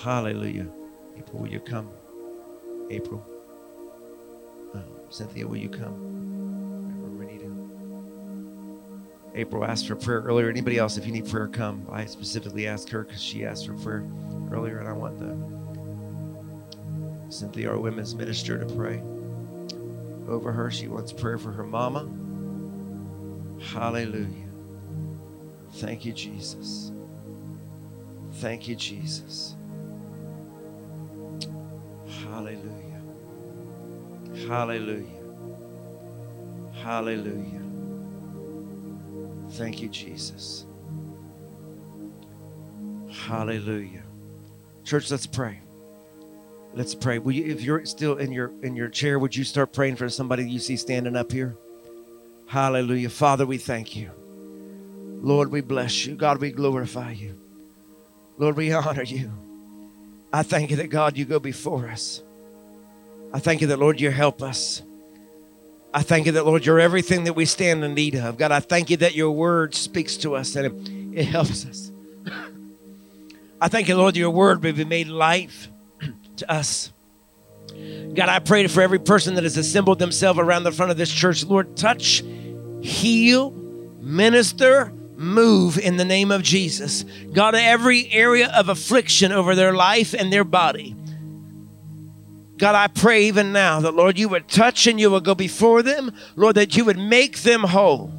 [0.00, 0.68] Hallelujah.
[1.16, 1.90] April, will you come?
[2.90, 3.24] April.
[4.74, 4.80] Uh,
[5.10, 5.96] Cynthia, will you come?
[7.18, 7.50] Renita.
[9.34, 10.48] April asked for prayer earlier.
[10.48, 11.86] Anybody else, if you need prayer, come.
[11.90, 14.04] I specifically asked her because she asked for prayer
[14.50, 15.36] earlier, and I want the
[17.30, 19.02] Cynthia, our women's minister, to pray
[20.28, 20.70] over her.
[20.70, 22.08] She wants prayer for her mama.
[23.60, 24.48] Hallelujah.
[25.74, 26.92] Thank you, Jesus.
[28.34, 29.56] Thank you, Jesus.
[32.24, 33.02] Hallelujah.
[34.46, 35.22] Hallelujah.
[36.72, 37.62] Hallelujah.
[39.50, 40.66] Thank you, Jesus.
[43.10, 44.04] Hallelujah.
[44.84, 45.60] Church, let's pray.
[46.74, 47.18] Let's pray.
[47.18, 50.08] Will you, if you're still in your in your chair, would you start praying for
[50.08, 51.56] somebody you see standing up here?
[52.48, 53.10] Hallelujah.
[53.10, 54.10] Father, we thank you.
[55.20, 56.14] Lord, we bless you.
[56.14, 57.38] God, we glorify you.
[58.38, 59.30] Lord, we honor you.
[60.32, 62.22] I thank you that God, you go before us.
[63.32, 64.82] I thank you that, Lord, you help us.
[65.92, 68.38] I thank you that, Lord, you're everything that we stand in need of.
[68.38, 71.90] God, I thank you that your word speaks to us and it, it helps us.
[73.60, 75.68] I thank you, Lord, your word may be made life
[76.36, 76.92] to us.
[78.14, 81.10] God, I pray for every person that has assembled themselves around the front of this
[81.10, 81.44] church.
[81.44, 82.22] Lord, touch,
[82.80, 83.50] heal,
[84.00, 87.04] minister, move in the name of Jesus.
[87.32, 90.94] God, every area of affliction over their life and their body.
[92.56, 95.82] God, I pray even now that, Lord, you would touch and you would go before
[95.82, 96.12] them.
[96.34, 98.12] Lord, that you would make them whole.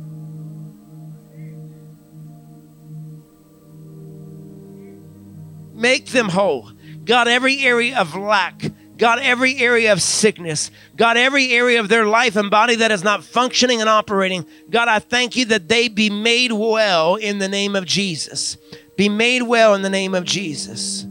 [5.74, 6.72] Make them whole.
[7.04, 8.64] God, every area of lack,
[9.00, 13.02] God, every area of sickness, God, every area of their life and body that is
[13.02, 17.48] not functioning and operating, God, I thank you that they be made well in the
[17.48, 18.58] name of Jesus.
[18.98, 21.06] Be made well in the name of Jesus.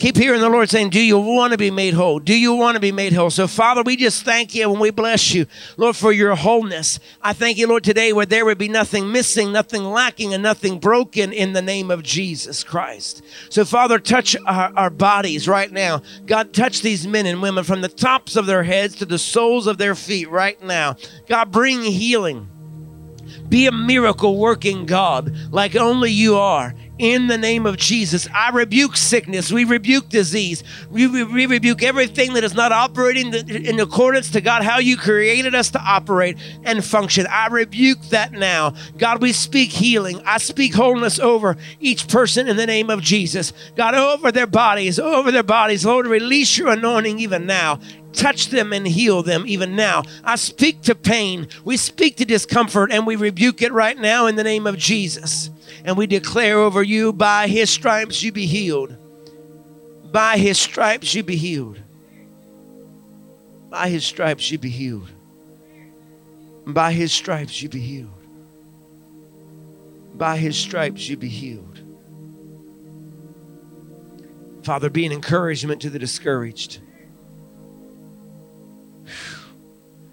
[0.00, 2.20] Keep hearing the Lord saying, Do you want to be made whole?
[2.20, 3.28] Do you want to be made whole?
[3.28, 5.44] So, Father, we just thank you and we bless you,
[5.76, 6.98] Lord, for your wholeness.
[7.20, 10.78] I thank you, Lord, today where there would be nothing missing, nothing lacking, and nothing
[10.78, 13.22] broken in the name of Jesus Christ.
[13.50, 16.00] So, Father, touch our, our bodies right now.
[16.24, 19.66] God, touch these men and women from the tops of their heads to the soles
[19.66, 20.96] of their feet right now.
[21.28, 22.48] God, bring healing.
[23.50, 28.28] Be a miracle working God like only you are in the name of Jesus.
[28.34, 29.50] I rebuke sickness.
[29.50, 30.62] We rebuke disease.
[30.90, 34.98] We, we, we rebuke everything that is not operating in accordance to God, how you
[34.98, 37.26] created us to operate and function.
[37.26, 38.74] I rebuke that now.
[38.98, 40.20] God, we speak healing.
[40.26, 43.54] I speak wholeness over each person in the name of Jesus.
[43.76, 45.86] God, over their bodies, over their bodies.
[45.86, 47.80] Lord, release your anointing even now
[48.12, 50.02] touch them and heal them even now.
[50.24, 54.36] I speak to pain, we speak to discomfort, and we rebuke it right now in
[54.36, 55.50] the name of Jesus
[55.84, 58.96] and we declare over you by his stripes you be healed.
[60.12, 61.80] By his stripes you be healed.
[63.68, 65.10] By his stripes you be healed.
[66.66, 68.10] By his stripes you be healed.
[70.14, 71.80] By his stripes you be healed.
[74.62, 76.80] Father, be an encouragement to the discouraged.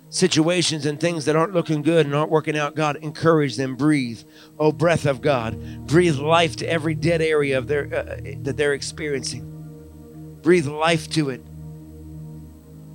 [0.09, 3.75] Situations and things that aren't looking good and aren't working out, God, encourage them.
[3.75, 4.21] Breathe,
[4.57, 8.73] oh breath of God, breathe life to every dead area of their uh, that they're
[8.73, 10.39] experiencing.
[10.41, 11.41] Breathe life to it.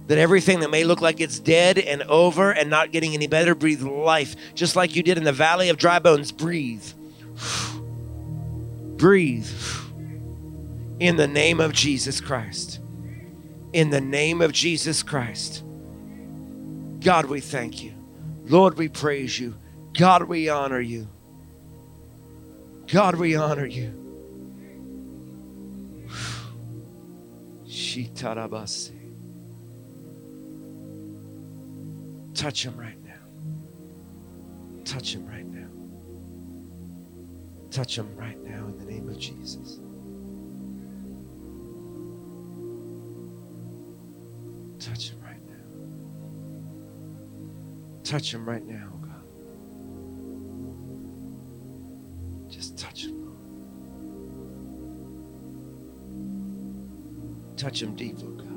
[0.08, 3.54] That everything that may look like it's dead and over and not getting any better,
[3.54, 6.32] breathe life, just like you did in the valley of dry bones.
[6.32, 6.84] Breathe.
[8.96, 9.50] breathe.
[10.98, 12.80] In the name of Jesus Christ.
[13.72, 15.64] In the name of Jesus Christ.
[17.02, 17.94] God, we thank you.
[18.44, 19.54] Lord, we praise you.
[19.92, 21.08] God, we honor you.
[22.86, 23.98] God, we honor you.
[27.66, 28.92] Shitarabase.
[32.34, 33.12] Touch him right now.
[34.84, 35.68] Touch him right now.
[37.70, 39.80] Touch him right now in the name of Jesus.
[44.78, 45.21] Touch him.
[48.04, 49.24] Touch him right now, God.
[52.50, 53.22] Just touch him.
[57.56, 58.48] Touch him deep, oh God.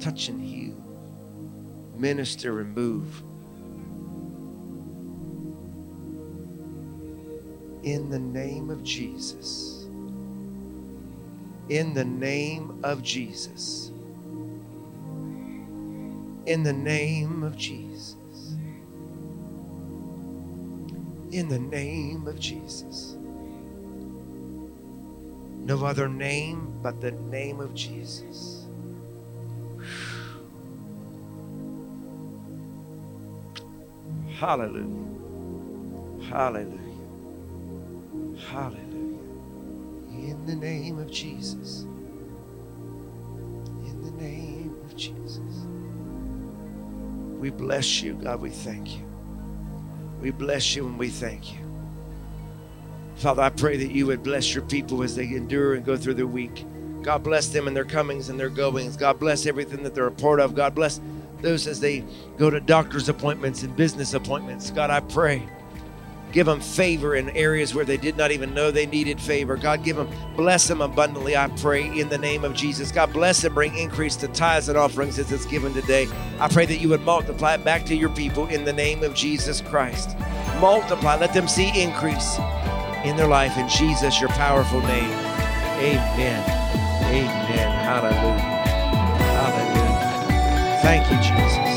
[0.00, 0.76] Touch and heal.
[1.96, 3.22] Minister and move.
[7.84, 9.86] In the name of Jesus.
[11.70, 13.90] In the name of Jesus.
[16.46, 18.16] In the name of Jesus.
[21.32, 23.16] In the name of Jesus.
[25.50, 28.66] No other name but the name of Jesus.
[34.38, 35.08] Hallelujah.
[36.28, 36.78] Hallelujah.
[38.50, 39.18] Hallelujah.
[40.10, 41.86] In the name of Jesus.
[47.44, 48.40] We bless you, God.
[48.40, 49.04] We thank you.
[50.22, 51.58] We bless you and we thank you.
[53.16, 56.14] Father, I pray that you would bless your people as they endure and go through
[56.14, 56.64] their week.
[57.02, 58.96] God bless them in their comings and their goings.
[58.96, 60.54] God bless everything that they're a part of.
[60.54, 61.02] God bless
[61.42, 62.02] those as they
[62.38, 64.70] go to doctor's appointments and business appointments.
[64.70, 65.46] God, I pray.
[66.34, 69.56] Give them favor in areas where they did not even know they needed favor.
[69.56, 72.90] God, give them, bless them abundantly, I pray, in the name of Jesus.
[72.90, 76.08] God, bless them, bring increase to tithes and offerings as it's given today.
[76.40, 79.14] I pray that you would multiply it back to your people in the name of
[79.14, 80.16] Jesus Christ.
[80.58, 82.36] Multiply, let them see increase
[83.04, 83.56] in their life.
[83.56, 85.12] In Jesus, your powerful name.
[85.78, 86.42] Amen.
[87.04, 87.84] Amen.
[87.84, 88.40] Hallelujah.
[89.38, 90.78] Hallelujah.
[90.82, 91.73] Thank you, Jesus.